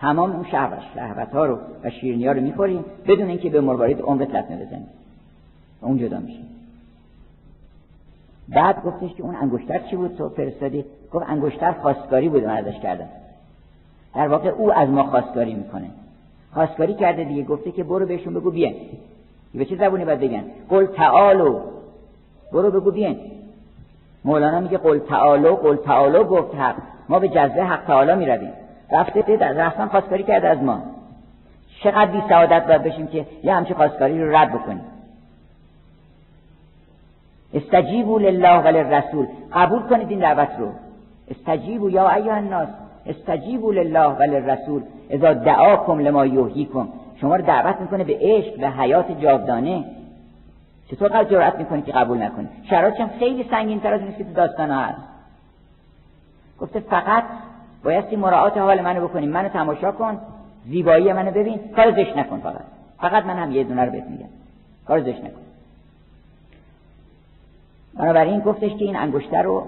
[0.00, 4.00] تمام اون شهوت شهوت ها رو و شیرنی ها رو می‌خوری بدون اینکه به مروارید
[4.00, 4.86] عمرت لطمه بزنی
[5.80, 6.40] اون جدا میشه.
[8.48, 10.84] بعد گفتش که اون انگشتر چی بود؟ تو فرستادی.
[11.12, 13.08] گفت انگشتر خواستگاری بود من ازش کردم.
[14.14, 15.90] در واقع او از ما خواستگاری می‌کنه.
[16.52, 18.74] خواستگاری کرده دیگه گفته که برو بهشون بگو بیان
[19.54, 21.60] به چه زبونی باید بگن؟ قل تعالو.
[22.52, 23.16] برو بگو بیان
[24.24, 26.76] مولانا میگه قل تعالو قل تعالو گفت حق.
[27.08, 28.52] ما به جزوه حق تعالی می‌رویم.
[28.90, 30.82] رفته در رفتن خواستگاری کرده از ما.
[31.82, 34.84] چقدر بی سعادت باید بشیم که یه همچه خواستگاری رو رد بکنیم.
[37.54, 40.72] استجیبوا لله و للرسول قبول کنید این دعوت رو.
[41.30, 42.68] استجیبوا یا ایها الناس.
[43.06, 46.88] استجیبوا لله و للرسول اذا دعاکم لما یحییکم.
[47.20, 49.84] شما رو دعوت می‌کنه به عشق به حیات جاودانه.
[50.90, 54.32] چطور قد جرأت می‌کنی که قبول نکنی؟ شرایطش هم خیلی سنگین تر از که تو
[54.32, 54.98] داستان ها هست.
[56.60, 57.24] گفته فقط
[57.86, 60.18] بایستی مراعات حال منو بکنیم منو تماشا کن.
[60.64, 61.60] زیبایی منو ببین.
[61.76, 62.60] کار زشت نکن فقط.
[62.98, 64.28] فقط من هم یه دونه رو بهت میگم.
[64.86, 65.40] کار زشت نکن.
[67.94, 69.66] بنابراین گفتش که این انگشتر رو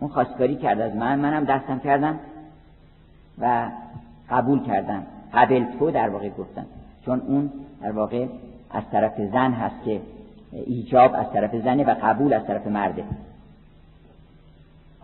[0.00, 1.18] اون خواستگاری کرد از من.
[1.18, 2.18] منم دستم کردم
[3.38, 3.70] و
[4.30, 5.02] قبول کردم.
[5.34, 6.66] قبل تو در واقع گفتم.
[7.04, 7.50] چون اون
[7.82, 8.26] در واقع
[8.70, 10.00] از طرف زن هست که
[10.52, 13.04] ایجاب از طرف زنه و قبول از طرف مرده.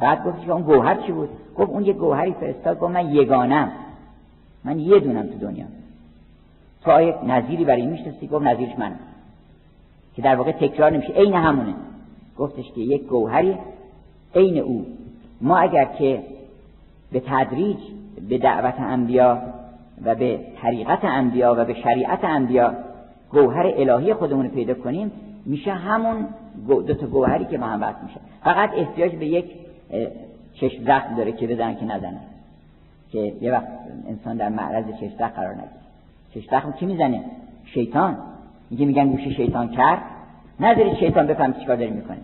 [0.01, 3.72] بعد گفتش که اون گوهر چی بود؟ گفت اون یه گوهری فرستاد گفت من یگانم.
[4.64, 5.64] من یه دونم تو دنیا.
[6.84, 8.99] تو آیه نظیری برای این میشنستی گفت نظیرش منم
[10.16, 11.12] که در واقع تکرار نمیشه.
[11.12, 11.74] عین همونه.
[12.38, 13.59] گفتش که یک گوهری
[14.34, 14.86] عین او.
[15.40, 16.22] ما اگر که
[17.12, 17.78] به تدریج
[18.28, 19.42] به دعوت انبیا
[20.05, 22.74] و به طریقت انبیا و به شریعت انبیا
[23.30, 25.12] گوهر الهی خودمون پیدا کنیم
[25.47, 26.26] میشه همون
[26.68, 29.65] دو تا گوهری که ما هم میشه فقط احتیاج به یک
[30.55, 32.20] چشم زخم داره که بزنن که نزنه
[33.12, 33.66] که یه وقت
[34.09, 35.70] انسان در معرض چشم زخم قرار نگیره.
[36.34, 37.24] چشم زخم کی می‌زنه؟
[37.64, 38.16] شیطان.
[38.70, 40.03] میگه میگن گوشه شیطان کرد
[40.61, 42.18] نذارید شیطان بفهم چیکار داری می‌کنه.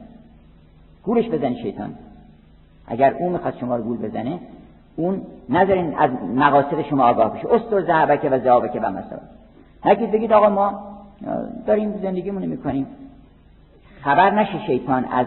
[1.05, 1.95] گولش بزنی شیطان.
[2.87, 4.39] اگر اون می‌خواد شما رو گول بزنه
[4.97, 7.55] اون نذارین از مقاصد شما آگاه بشه.
[7.55, 9.19] استر ذهبک و ذهبک و مثلا
[9.85, 10.81] نگید بگید آقا ما
[11.67, 12.87] داریم زندگیمون می‌کنیم.
[14.01, 15.27] خبر نشه شیطان از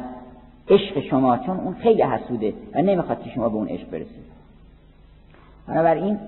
[0.69, 4.25] عشق شما چون اون خیلی حسوده و نمی‌خواد که شما به اون عشق برسید.
[5.67, 6.19] بنابراین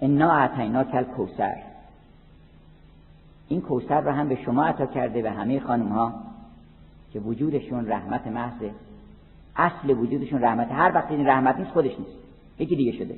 [0.00, 1.56] انا اعطینا کل کوسر
[3.48, 6.14] این کوسر رو هم به شما عطا کرده و همه خانم ها
[7.12, 8.62] که وجودشون رحمت محض
[9.56, 12.18] اصل وجودشون رحمت هر وقت این رحمت نیست خودش نیست.
[12.58, 13.14] یکی دیگه شده.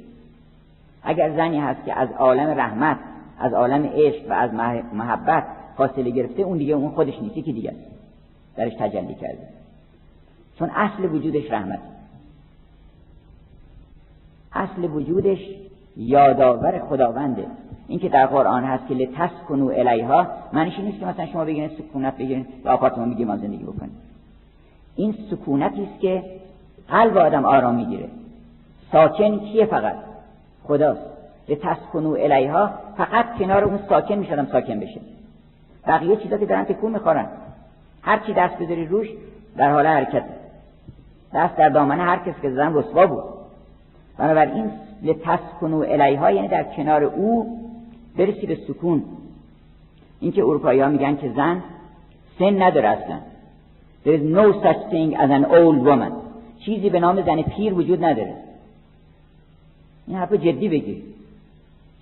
[1.03, 2.99] اگر زنی هست که از عالم رحمت
[3.38, 4.55] از عالم عشق و از
[4.92, 5.44] محبت
[5.79, 7.74] فاصله گرفته اون دیگه اون خودش نیست یکی دیگه
[8.57, 9.49] درش تجلی کرده.
[10.59, 11.79] چون اصل وجودش رحمت.
[14.53, 15.39] اصل وجودش
[15.97, 17.47] یادآور خداونده.
[17.89, 22.16] این که در قرآن هست که لتسکنو الیها معنیش نیست که مثلا شما بگیرید سکونت
[22.16, 23.93] بگیرید به آپارتمان بگیرید ما زندگی بکنید
[24.97, 26.24] این سکونتی است که
[26.89, 28.09] قلب آدم آرام می‌گیره.
[28.93, 29.97] ساکن کیه فقط؟
[30.64, 31.01] خداست.
[31.49, 35.01] لتسکنو الیها فقط کنار اون ساکن می‌شدم ساکن بشه
[35.87, 37.26] بقیه چیزا که دارن تکون می‌خورن.
[38.03, 39.09] هر چی دست بذاری روش
[39.57, 40.24] در حال حرکت.
[41.35, 43.24] دست در دامنه هر کس که زدن رسوا بود.
[44.18, 44.70] بنابراین
[45.03, 47.59] لتسکنو الیها یعنی در کنار او
[48.16, 49.05] برسی به سکون.
[50.20, 51.62] اینکه اروپایی ها میگن که زن
[52.39, 53.18] سن نداره اصلا.
[54.05, 56.12] There is no such thing as an old woman.
[56.64, 58.35] چیزی به نام زن پیر وجود نداره.
[60.07, 61.03] این حرف جدی بگیر.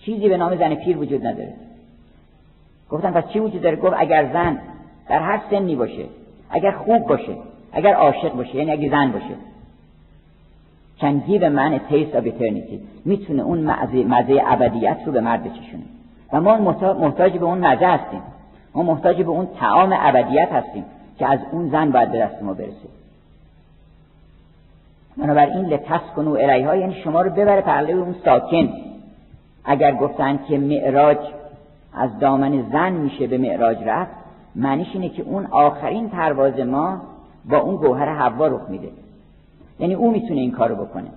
[0.00, 1.54] چیزی به نام زن پیر وجود نداره.
[2.90, 4.58] گفتن پس چی وجود داره؟ گفت اگر زن
[5.08, 6.04] در هر سنی باشه
[6.50, 7.36] اگر خوب باشه
[7.72, 9.34] اگر عاشق باشه یعنی اگر زن باشه.
[11.00, 12.78] man a taste of eternity.
[13.04, 13.58] می‌تونه اون
[14.06, 15.82] مزه ابدیت رو به مرد بچشونه.
[16.32, 16.56] و ما
[16.92, 18.22] محتاج به اون مزه هستیم.
[18.74, 20.84] ما محتاج به اون تعام ابدیت هستیم
[21.18, 22.88] که از اون زن باید به دست ما برسه.
[25.16, 28.68] بنابراین لتسکنو الیها یعنی شما رو ببره پرله اون ساکن.
[29.64, 31.18] اگر گفتن که معراج
[31.96, 34.12] از دامن زن میشه به معراج رفت.
[34.54, 37.00] معنیش اینه که اون آخرین پرواز ما
[37.50, 38.88] با اون گوهر حوا رخ میده.
[39.78, 41.08] یعنی او می‌تونه این کارو بکنه.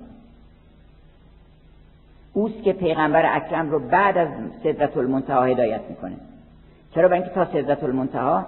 [2.34, 4.28] اوست که پیغمبر اکرم رو بعد از
[4.64, 6.16] صدرت المنتها هدایت می‌کنه.
[6.96, 8.46] چرا؟ برای اینکه تا صدرت المنتها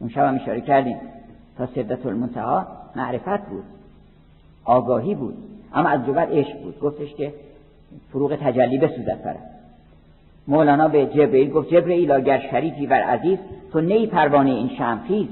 [0.00, 0.96] اون شب هم اشاره کردیم
[1.58, 3.64] تا صدرت المنتها معرفت بود.
[4.64, 5.36] آگاهی بود.
[5.74, 6.80] اما از جبر عشق بود.
[6.80, 7.32] گفتش که
[8.12, 9.55] فروغ تجلی بسوزد پره
[10.48, 13.38] مولانا به جبرئیل گفت جبرئیل اگر شریفی بر عزیز
[13.72, 15.28] تو نی پروانه این شمخیز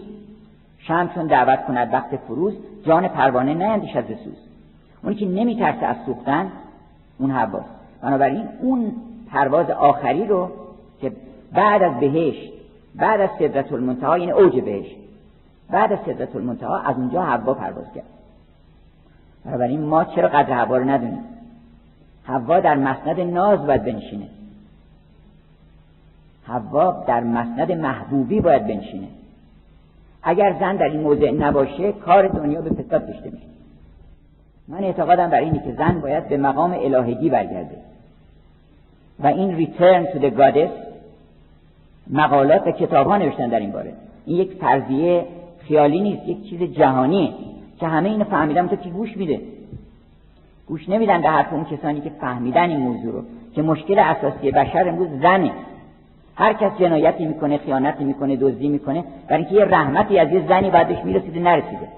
[0.78, 2.54] شم چون دعوت کند وقت فروز
[2.86, 4.48] جان پروانه نیندیش از سوز
[5.02, 6.52] اونی که نمیترسه از سوختن
[7.18, 7.64] اون حواس.
[8.02, 8.92] بنابراین اون
[9.30, 10.50] پرواز آخری رو
[11.00, 11.12] که
[11.52, 12.52] بعد از بهشت
[12.94, 14.96] بعد از صدرت المنتها یعنی اوج بهشت
[15.70, 18.04] بعد از صدرت المنتها از اونجا حوا پرواز کرد.
[19.44, 21.24] بنابراین ما چرا قدر حوا رو ندونیم؟
[22.24, 24.26] حوا در مسند ناز باید بنشینه.
[26.44, 29.06] حوا در مسند محبوبی باید بنشینه.
[30.22, 33.46] اگر زن در این موضع نباشه کار دنیا به فساد کشته میشه.
[34.68, 37.76] من اعتقادم بر اینه که زن باید به مقام الهگی برگرده.
[39.20, 40.70] و این ریترن تو the goddess
[42.10, 43.92] مقالات و کتاب ها نوشتن در این باره.
[44.26, 45.24] این یک فرضیه
[45.58, 47.32] خیالی نیست یک چیز جهانیه
[47.80, 48.68] که همه اینو فهمیدن.
[48.68, 49.40] تو که گوش میده؟
[50.66, 53.22] گوش نمیدن به حرف اون کسانی که فهمیدن این موضوع رو
[53.54, 55.52] که مشکل اساسی بشر امروز زنه.
[56.36, 60.70] هر کس جنایتی می‌کنه خیانتی می‌کنه دزدی می‌کنه برای اینکه یه رحمتی از یه زنی
[60.70, 61.88] بعدش می‌رسیده نرسیده.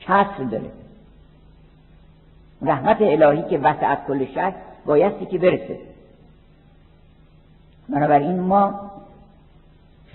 [0.00, 0.70] کسر داره.
[2.62, 4.54] رحمت الهی که وسعت کل شهر
[4.86, 5.78] بایستی که برسه.
[7.88, 8.80] بنابراین ما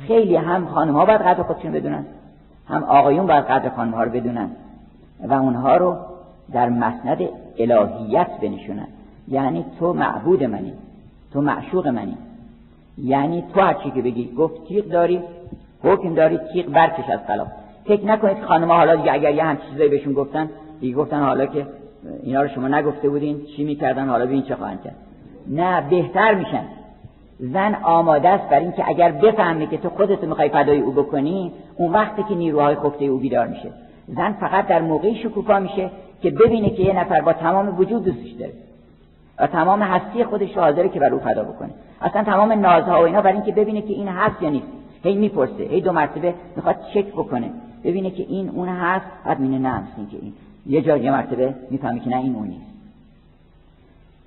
[0.08, 2.06] خیلی هم خانم ها باید قدر خودشون بدونن
[2.70, 4.50] هم آقایون باید قدر خانم ها رو بدونن
[5.24, 5.98] و اونها رو
[6.52, 7.22] در مسند
[7.60, 8.88] الهیت بنشونن.
[9.28, 10.74] یعنی تو معبود منی
[11.34, 12.18] تو معشوق منی.
[12.98, 15.22] یعنی تو هر چی که بگی گفت تیغ داری
[15.84, 17.48] حکم داری تیغ برکش از خلاف
[17.86, 21.46] فکر نکنید خانم ها حالا دیگه اگر یه همچین چیزایی بهشون گفتن دیگه گفتن حالا
[21.46, 21.68] که
[22.24, 24.96] اینا رو شما نگفته بودین چی می‌کردن حالا ببین چه خواهند کرد.
[25.48, 26.64] نه بهتر میشن.
[27.40, 31.92] زن آماده است برای اینکه اگر بفهمه که تو خودت می‌خوای فدای او بکنی اون
[31.92, 33.70] وقتی که نیروهای خفته او بیدار میشه.
[34.08, 35.90] زن فقط در موقعی شکوفا میشه
[36.22, 38.54] که ببینه که یه نفر با تمام وجود دوستش داره.
[39.40, 41.70] و تمام هستی خودش حاضره که بر او فدا بکنه.
[42.02, 44.68] اصلا تمام نازها و اینا برای اینکه ببینه که این هست یا نیست.
[45.04, 47.50] هی می‌پرسه هی دو مرتبه می‌خواد چک بکنه.
[47.84, 49.06] ببینه که این اون هست.
[49.26, 50.34] بعد مینه نه که این.
[50.66, 52.72] یه جا یه مرتبه می‌فهمه که نه این اون نیست.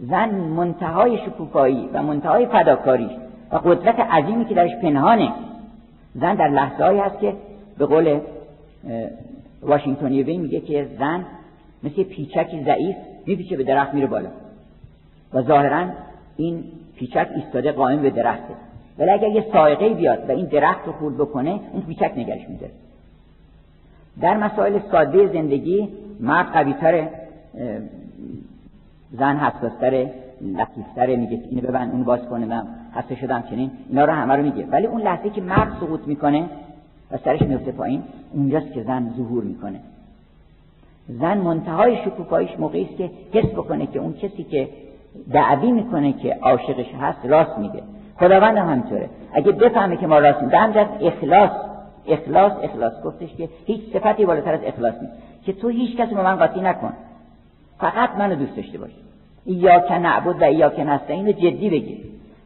[0.01, 3.11] زن منتهای شکوفایی و منتهای فداکاری
[3.53, 5.33] و قدرت عظیمی که درش پنهانه.
[6.15, 7.35] زن در لحظه هست که
[7.79, 8.21] به قول
[9.63, 11.25] واشنگتونی میگه که زن
[11.83, 12.97] مثل پیچکی ضعیف
[13.27, 14.29] میپیچه به درخت میره بالا.
[15.35, 15.87] و ظاهرا
[16.37, 16.65] این
[16.97, 18.55] پیچک ایستاده قائم به درخته.
[18.99, 22.71] ولی اگر یه سایقه بیاد و این درخت رو خورد بکنه اون پیچک نگرش میده
[24.21, 25.89] در مسائل ساده زندگی
[26.21, 27.09] مرد قویتر
[29.13, 30.11] زن حساستره
[30.41, 34.43] لطیفتره میگه اینو ببند اون باز کنه من حسه شدم چنین اینا رو همه رو
[34.43, 34.67] میگه.
[34.67, 36.49] ولی اون لحظه که مرد سقوط می‌کنه
[37.11, 39.81] و سرش میفته پایین اونجاست که زن ظهور می‌کنه.
[41.09, 44.69] زن منتهای شکوفاییش موقعی است که حس بکنه که اون کسی که
[45.33, 47.83] دعوی می‌کنه که عاشقش هست راست میگه.
[48.19, 49.09] خداوند هم همینطوره.
[49.33, 50.61] اگه بفهمه که ما راست میگیم
[51.01, 51.51] اخلاص
[52.09, 52.93] اخلاص اخلاص.
[53.05, 55.13] گفتش که هیچ صفتی بالاتر از اخلاص نیست.
[55.47, 56.93] که تو هیچ کسی با من قاطی نکن.
[57.79, 58.91] فقط منو دوست داشته باش.
[59.47, 61.99] یا که نعبد و یا که نستعین جدی بگیر.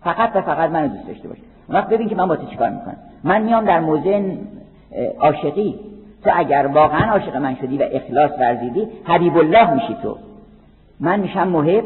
[0.04, 1.38] فقط و فقط منو دوست داشته باش.
[1.68, 2.96] وقت ببین که من با تو چیکار می‌کنم.
[3.24, 4.22] من میام در موضع
[5.20, 5.74] عاشقی.
[6.24, 10.16] تو اگر واقعا عاشق من شدی و اخلاص ورزیدی حبیب الله میشی تو.
[11.00, 11.84] من میشم محب.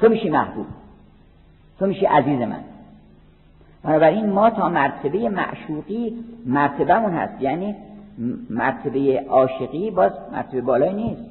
[0.00, 0.66] تو میشی محبوب.
[1.78, 2.60] تو میشی عزیز من.
[3.84, 6.14] بنابراین ما تا مرتبه معشوقی
[6.46, 7.42] مرتبهمون هست.
[7.42, 7.74] یعنی
[8.50, 11.22] مرتبه عاشقی باز مرتبه بالای نیست.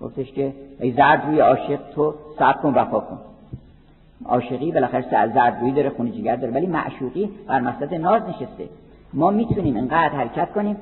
[0.00, 3.18] گفتش که ای زرد روی عاشق تو صبر کن وفا کن.
[4.24, 6.52] عاشقی بالاخره زرد روی داره خونی جگر داره.
[6.52, 8.68] ولی معشوقی بر مقصد ناز نشسته.
[9.12, 10.76] ما می‌تونیم انقدر حرکت کنیم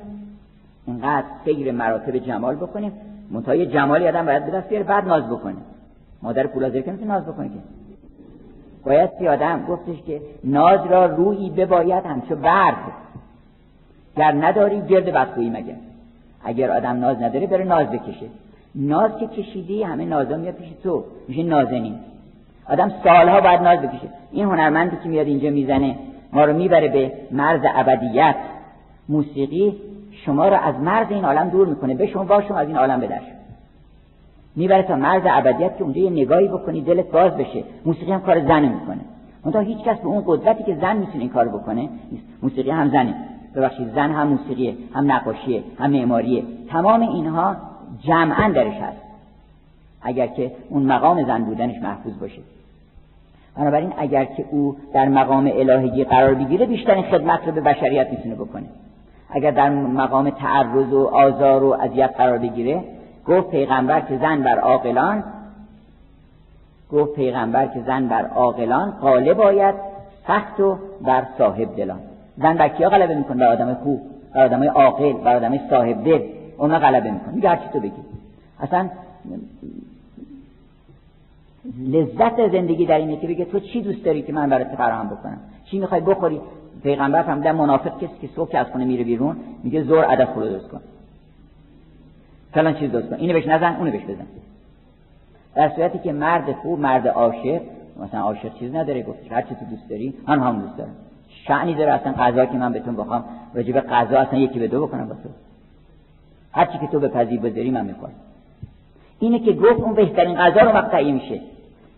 [0.87, 2.93] اینقدر سیر مراتب جمال بکنیم.
[3.31, 5.57] منتهای جمالی آدم باید به دست بیاره بعد ناز بکنه.
[6.27, 7.55] مادر پولازر که ناز بکنه که.
[8.85, 12.75] باید سی آدم گفتش که ناز را روی بباید همچو برد
[14.17, 15.75] گر نداری گرد بدخویی مگر.
[16.45, 18.27] اگر آدم ناز نداره بره ناز بکشه.
[18.75, 21.05] ناز که کشیدی همه نازا میاد پیش تو.
[21.29, 21.95] میشه نازنین.
[22.69, 24.09] آدم سالها باید ناز بکشه.
[24.33, 25.97] این هنرمندی که میاد اینجا می‌زنه
[26.33, 28.37] ما رو می‌بره به مرز ابدیت.
[29.09, 29.77] موسیقی
[30.25, 31.95] شما رو از مرز این عالم دور می‌کنه.
[31.95, 33.23] به شما با شما از این عالم بدرش
[34.57, 37.65] می‌بره تا مرز ابدیت که اونجا یه نگاهی بکنی دلت باز بشه.
[37.87, 39.01] موسیقی هم کار زن می‌کنه.
[39.45, 41.89] اونجا هیچ کس به اون قدرتی که زن می‌تونه این کار بکنه
[42.43, 43.15] موسیقی هم زنه.
[43.55, 46.43] ببخشید زن هم موسیقیه هم نقاشیه هم معماریه.
[46.69, 47.57] تمام اینها
[48.01, 49.03] جمعا درش هست.
[50.03, 52.41] اگر که اون مقام زن بودنش محفوظ باشه.
[53.57, 58.35] بنابراین اگر که او در مقام الهگی قرار بگیره بیشترین خدمت رو به بشریت می‌تونه
[58.35, 58.67] بکنه.
[59.31, 62.85] اگر در مقام تعرض و آزار و اذیت قرار بگیره
[63.29, 65.25] گفت پیغمبر که زن بر عاقلان
[66.93, 69.75] گفت پیغمبر که زن بر عاقلان غالب باید
[70.27, 72.01] سخت و بر صاحب دلان.
[72.37, 74.01] زن بر کیا غلبه می‌کنه؟ بر آدم خوب
[74.35, 76.23] بر آدم عاقل بر آدم صاحب دل.
[76.59, 77.35] اونا غلبه می‌کنه.
[77.35, 78.03] میگه هرچی تو بگی.
[78.61, 78.89] اصلا
[81.79, 85.39] لذت زندگی در اینه که بگه تو چی دوست داری که من برات فراهم بکنم؟
[85.65, 86.41] چی می‌خوای بخوری؟
[86.83, 90.69] پیغمبر فهمیدن منافق کسی که صبح از خونه میره بیرون میگه زور عدد خود درست
[90.69, 90.81] کن.
[92.57, 94.27] فلان چیز درست کن اینو بهش نزن اونو بهش بزن.
[95.55, 97.61] در صورتی که مرد خوب مرد عاشق
[98.03, 100.91] مثلا عاشق چیز نداره گفت هر چی تو دوست داری من هم دوست دارم.
[101.29, 104.87] شعنی داره اصلا غذا که من بهتون بخوام راجع به غذا اصلا یکی به دو
[104.87, 105.29] بکنم تو
[106.53, 108.13] هر چی که تو به پذیر بذاری من می‌خورم
[109.21, 111.41] اینه که گفت اون بهترین غذا رو مقطعی میشه.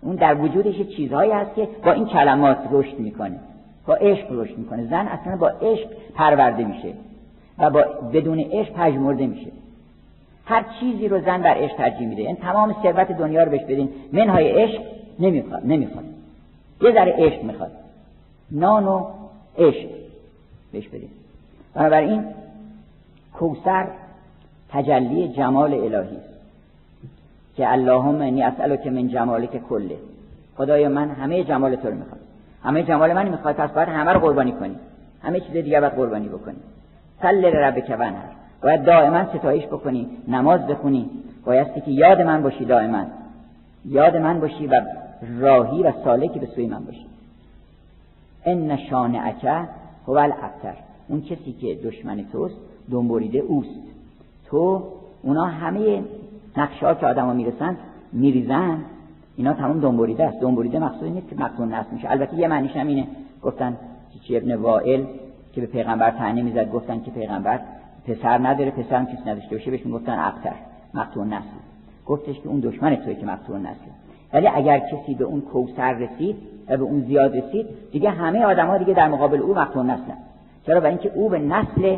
[0.02, 3.38] اون در وجودش چیزهایی هست که با این کلمات رشد می‌کنه.
[3.86, 4.86] با عشق رشد می‌کنه.
[4.86, 6.92] زن اصلا با عشق پرورده میشه
[7.58, 9.50] و با بدون عشق پژمرده میشه.
[10.48, 12.22] هر چیزی رو زن بر عشق ترجیح میده.
[12.22, 13.88] یعنی تمام ثروت دنیا رو بهش بدین.
[14.12, 14.82] منهای عشق
[15.18, 16.04] نمی‌خواد نمی‌خواد.
[16.80, 17.70] یه ذره عشق می‌خواد.
[18.50, 19.06] نان و
[19.58, 19.88] عشق
[20.72, 21.08] بهش بدین.
[21.74, 22.24] بنابراین
[23.34, 23.86] کوسر
[24.70, 26.16] تجلی جمال الهی
[27.56, 28.42] که اللهم انی
[28.76, 29.08] که من
[29.46, 29.96] که کله
[30.56, 32.20] خدای من همه جمال تو رو می‌خواد.
[32.64, 34.76] همه جمال من می‌خواد پس باید همه رو قربانی کنی.
[35.22, 36.56] همه چیز دیگه باید قربانی بکنی.
[37.22, 41.10] سل رب هر باید دائما ستایش بکنی نماز بخونی.
[41.44, 43.04] بایستی که یاد من باشی دائما.
[43.84, 44.80] یاد من باشی و
[45.40, 47.06] راهی و سالکی به سوی من باشی.
[48.44, 49.44] ان شانعک
[50.06, 50.74] هو الابتر.
[51.08, 52.56] اون کسی که دشمن توست
[52.90, 53.80] دنبوریده اوست.
[54.46, 54.82] تو
[55.22, 56.02] اونا همه
[56.56, 57.76] نقشه ها که آدما می‌رسن
[58.12, 58.78] میریزن.
[59.36, 60.40] اینا تمام دنبوریده است.
[60.40, 62.10] دنبوریده مقصود نیست که مقتون نصب میشه.
[62.10, 63.06] البته یه معنیش هم اینه.
[63.42, 63.76] گفتن
[64.26, 65.04] چی ابن وائل
[65.52, 67.60] که به پیغمبر تعنی می‌زد گفتن که پیغمبر
[68.08, 70.54] پسر نداره پسر هم کسی نداشته باشه بهش می‌گفتن ابتر
[70.94, 71.46] مقتون نسل.
[72.06, 73.90] گفتش که اون دشمن توی که مقتون نسل.
[74.32, 76.36] ولی اگر کسی به اون کوسر رسید
[76.68, 80.16] و به اون زیاد رسید دیگه همه آدم دیگه در مقابل او مقتون نسلن
[80.66, 81.96] چرا؟ برای اینکه او به نسل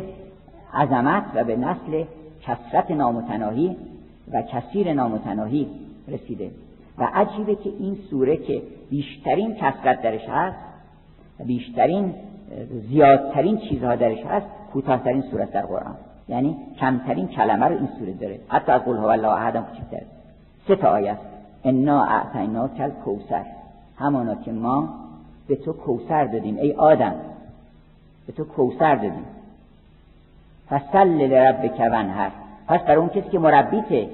[0.73, 2.03] عظمت و به نسل
[2.41, 3.75] کسرت نامتناهی
[4.33, 5.67] و کثیر نامتناهی
[6.07, 6.51] رسیده.
[6.97, 10.57] و عجیبه که این سوره که بیشترین کسرت درش هست
[11.45, 12.13] بیشترین
[12.89, 15.95] زیادترین چیزها درش هست کوتاهترین سوره در قرآن.
[16.27, 18.39] یعنی کمترین کلمه رو این سوره داره.
[18.47, 19.65] حتی از قل هو الله احد هم
[20.67, 21.21] سه تا آیه است.
[21.63, 23.45] انا اعطینا کل کوسر
[23.97, 24.89] همانا که ما
[25.47, 26.57] به تو کوسر دادیم.
[26.57, 27.15] ای آدم
[28.27, 29.25] به تو کوسر دادیم.
[30.69, 32.31] فصل لربک ونهر
[32.67, 34.09] پس برای اون کسی که مربیته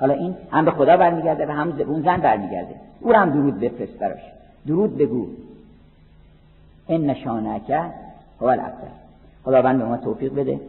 [0.00, 2.74] حالا این هم به خدا برمیگرده و هم اون زن برمیگرده.
[3.00, 4.22] او هم درود بفرست براش.
[4.66, 5.26] درود بگو.
[6.86, 7.70] این نشانک
[8.40, 8.99] هو الابتر
[9.44, 10.60] خداوند به ما توفیق بده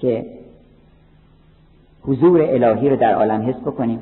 [0.00, 0.26] که
[2.02, 4.00] حضور الهی رو در عالم حس بکنیم.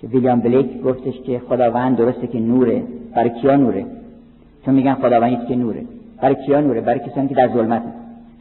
[0.00, 2.82] که ویلیام بلیک گفتش که خداوند درسته که نوره.
[3.14, 3.86] برای کیا نوره؟
[4.64, 5.84] چون میگن خداوند که نوره.
[6.22, 7.82] برای کیا نوره؟ برای کسانی که در ظلمت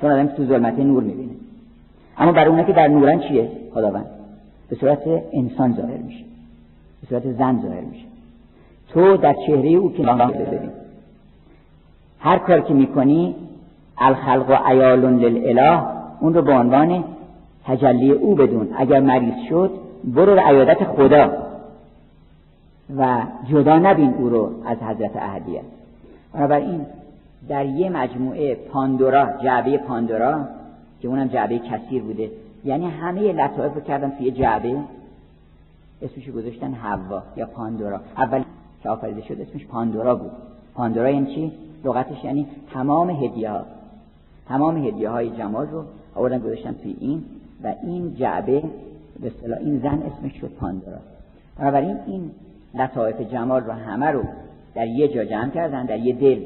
[0.01, 1.31] چون آدم تو ظلمت نور می‌بینه.
[2.17, 4.05] اما برای اونها که در نورن چیه؟ خداوند.
[4.69, 5.01] به صورت
[5.33, 6.23] انسان ظاهر میشه.
[7.01, 8.05] به صورت زن ظاهر میشه.
[8.89, 10.69] تو در چهره او که ببین
[12.19, 13.35] هر کار که می‌کنی
[13.99, 15.83] الخلق و ایال للاله
[16.19, 17.03] اون رو به عنوان
[17.65, 18.69] تجلی او بدون.
[18.77, 19.71] اگر مریض شد
[20.03, 21.31] برو به عیادت خدا.
[22.97, 25.61] و جدا نبین او رو از حضرت احدیه
[26.33, 26.85] بنابراین
[27.49, 30.39] در یه مجموعه پاندورا جعبه پاندورا
[31.01, 32.31] که اونم جعبه کثیر بوده
[32.65, 34.77] یعنی همه لطائف رو کردن توی جعبه.
[36.01, 37.99] اسمش گذاشتن حوا یا پاندورا.
[38.17, 38.43] اول
[38.83, 40.31] که آفریده شد اسمش پاندورا بود.
[40.75, 41.51] پاندورا یعنی چی؟
[41.85, 43.61] لغتش یعنی تمام هدیه ها
[44.47, 45.83] تمام هدیه های جمال رو
[46.15, 47.23] آوردن گذاشتن توی این
[47.63, 48.63] و این جعبه
[49.21, 50.97] به اصطلاح این زن اسمش شد پاندورا.
[51.59, 52.31] بنابراین این
[52.73, 54.23] لطائف جمال رو همه رو
[54.75, 56.41] در یه جا جمع کردن در یه دل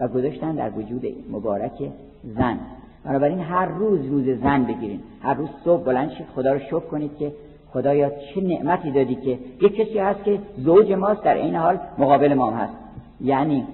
[0.00, 1.90] و گذاشتن در وجود مبارک
[2.36, 2.58] زن.
[3.04, 7.16] بنابراین هر روز روز زن بگیرین هر روز صبح بلند شید خدا رو شکر کنید
[7.18, 7.32] که
[7.70, 12.34] خدایا چه نعمتی دادی که یک کسی هست که زوج ماست در این حال مقابل
[12.34, 12.72] ما هست.
[13.20, 13.66] یعنی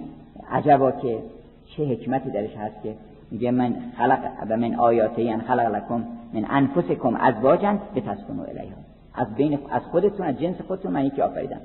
[0.53, 1.19] عجبا که
[1.67, 2.95] چه حکمتی درش هست که
[3.31, 4.19] میگه من خلق
[4.49, 6.05] و من آیاتی ان خلق لکم
[6.35, 8.77] من انفسکم ازواجا بتسکنوا الیها.
[9.15, 11.61] از بین از خودتون از جنس خودتون من یکی آفریدم.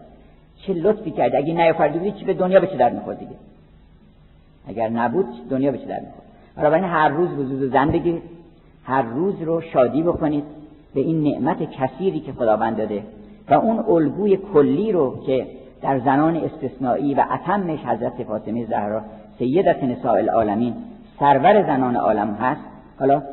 [0.57, 3.35] چه لطفی کرد اگه نیافریده بودی چی به دنیا به چه در می‌خورد دیگه.
[4.67, 6.25] اگر نبود دنیا به چه در می‌خورد.
[6.55, 8.21] بنابراین هر روز روز زندگی
[8.83, 10.43] هر روز رو شادی بکنید
[10.93, 13.03] به این نعمت کثیری که خداوند داده
[13.49, 15.47] و اون الگوی کلی رو که
[15.81, 19.01] در زنان استثنایی و اتمش حضرت فاطمه زهرا
[19.39, 20.73] سیدت نساء العالمین
[21.19, 22.61] سرور زنان عالم هست.
[22.99, 23.23] حالا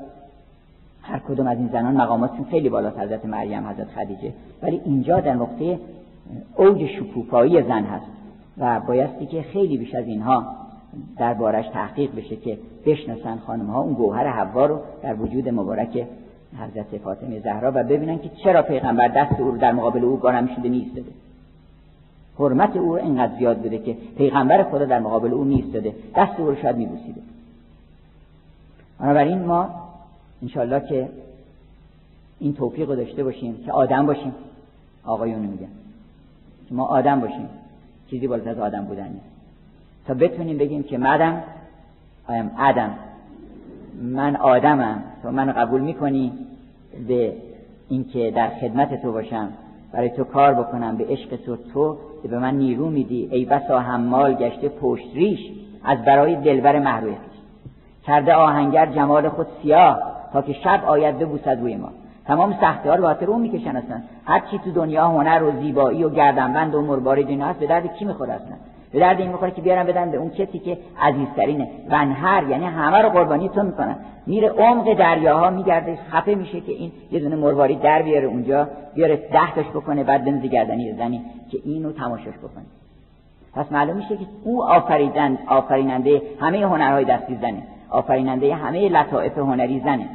[1.02, 4.32] هر کدوم از این زنان مقاماتشون خیلی بالا حضرت مریم حضرت خدیجه.
[4.62, 5.78] ولی اینجا در نقطه
[6.56, 8.06] اوج شکوفایی زن هست
[8.58, 10.44] و بایستی که خیلی بیش از اینها
[11.18, 16.06] دربارش تحقیق بشه که بشناسن خانم ها اون گوهر حوا رو در وجود مبارک
[16.58, 20.68] حضرت فاطمه زهرا و ببینن که چرا پیغمبر دست او در مقابل او گارم شده
[20.68, 21.12] نیستده
[22.38, 26.46] حرمت او رو اینقدر زیاد بوده که پیغمبر خدا در مقابل او نیستده دست او
[26.46, 27.20] رو شاید میبوسیده.
[29.02, 29.68] بنابراین ما
[30.42, 31.08] انشالله که
[32.38, 34.34] این توفیق رو داشته باشیم که آدم باشیم
[35.04, 35.68] آقایون میگن.
[36.68, 37.48] که ما آدم باشیم.
[38.10, 39.26] چیزی بالاتر از آدم بودن نیست
[40.06, 41.42] تا بتونیم بگیم که مدم
[42.28, 42.94] آیم آدم
[44.02, 45.02] من آدمم.
[45.22, 46.32] تو من قبول می‌کنی
[47.08, 47.32] به
[47.88, 49.48] اینکه در خدمت تو باشم.
[49.92, 50.96] برای تو کار بکنم.
[50.96, 51.96] به عشق تو تو
[52.28, 53.28] به من نیرو میدی.
[53.32, 55.40] ای بسا حمال گشته پشت ریش
[55.84, 57.14] از برای دلبر محروی
[58.06, 59.98] کرده آهنگر جمال خود سیاه
[60.32, 61.88] تا که شب آید ببوسد روی ما.
[62.26, 64.00] تمام سختی ها رو به اون می‌کشن اصلا.
[64.24, 67.96] هر چی تو دنیا هنر و زیبایی و گردنبند و مربار دنیا هست به درد
[67.96, 68.56] کی می‌خوره اصلا؟
[68.92, 71.68] به درد این می‌خوره که بیارن بدن به اون کسی که عزیزترینه.
[71.90, 73.96] هر یعنی همه رو قربانی تو می‌کنن.
[74.26, 79.16] میره عمق دریاها میگرده خفه میشه که این یه دونه مرواری در بیاره اونجا بیاره
[79.16, 82.64] ده تاش بکنه بعد بنزی گردنی زنی که اینو تماشاش بکنه.
[83.54, 87.62] پس معلوم میشه که او آفریدن آفریننده همه هنرهای دستی زنه.
[87.90, 90.08] آفریننده همه لطائف هنری زنه.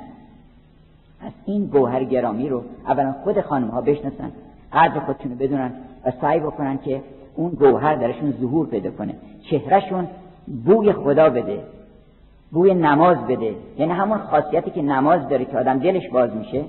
[1.22, 4.32] پس این گوهر گرامی رو اولا خود خانم ها بشناسن
[4.74, 5.72] قدر خودشون بدونن
[6.06, 7.02] و سعی بکنن که
[7.36, 9.16] اون گوهر درشون ظهور پیدا کنه.
[9.50, 10.08] چهرهشون
[10.66, 11.60] بوی خدا بده
[12.52, 13.56] بوی نماز بده.
[13.78, 16.64] یعنی همون خاصیتی که نماز داره که آدم دلش باز میشه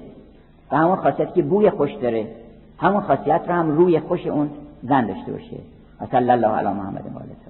[0.73, 2.27] و همون خاصیتی که بوی خوش داره.
[2.79, 4.51] همون خاصیت رو هم روی خوش اون
[4.83, 5.57] زن داشته باشه.
[6.01, 7.48] وصلى الله على محمد وآله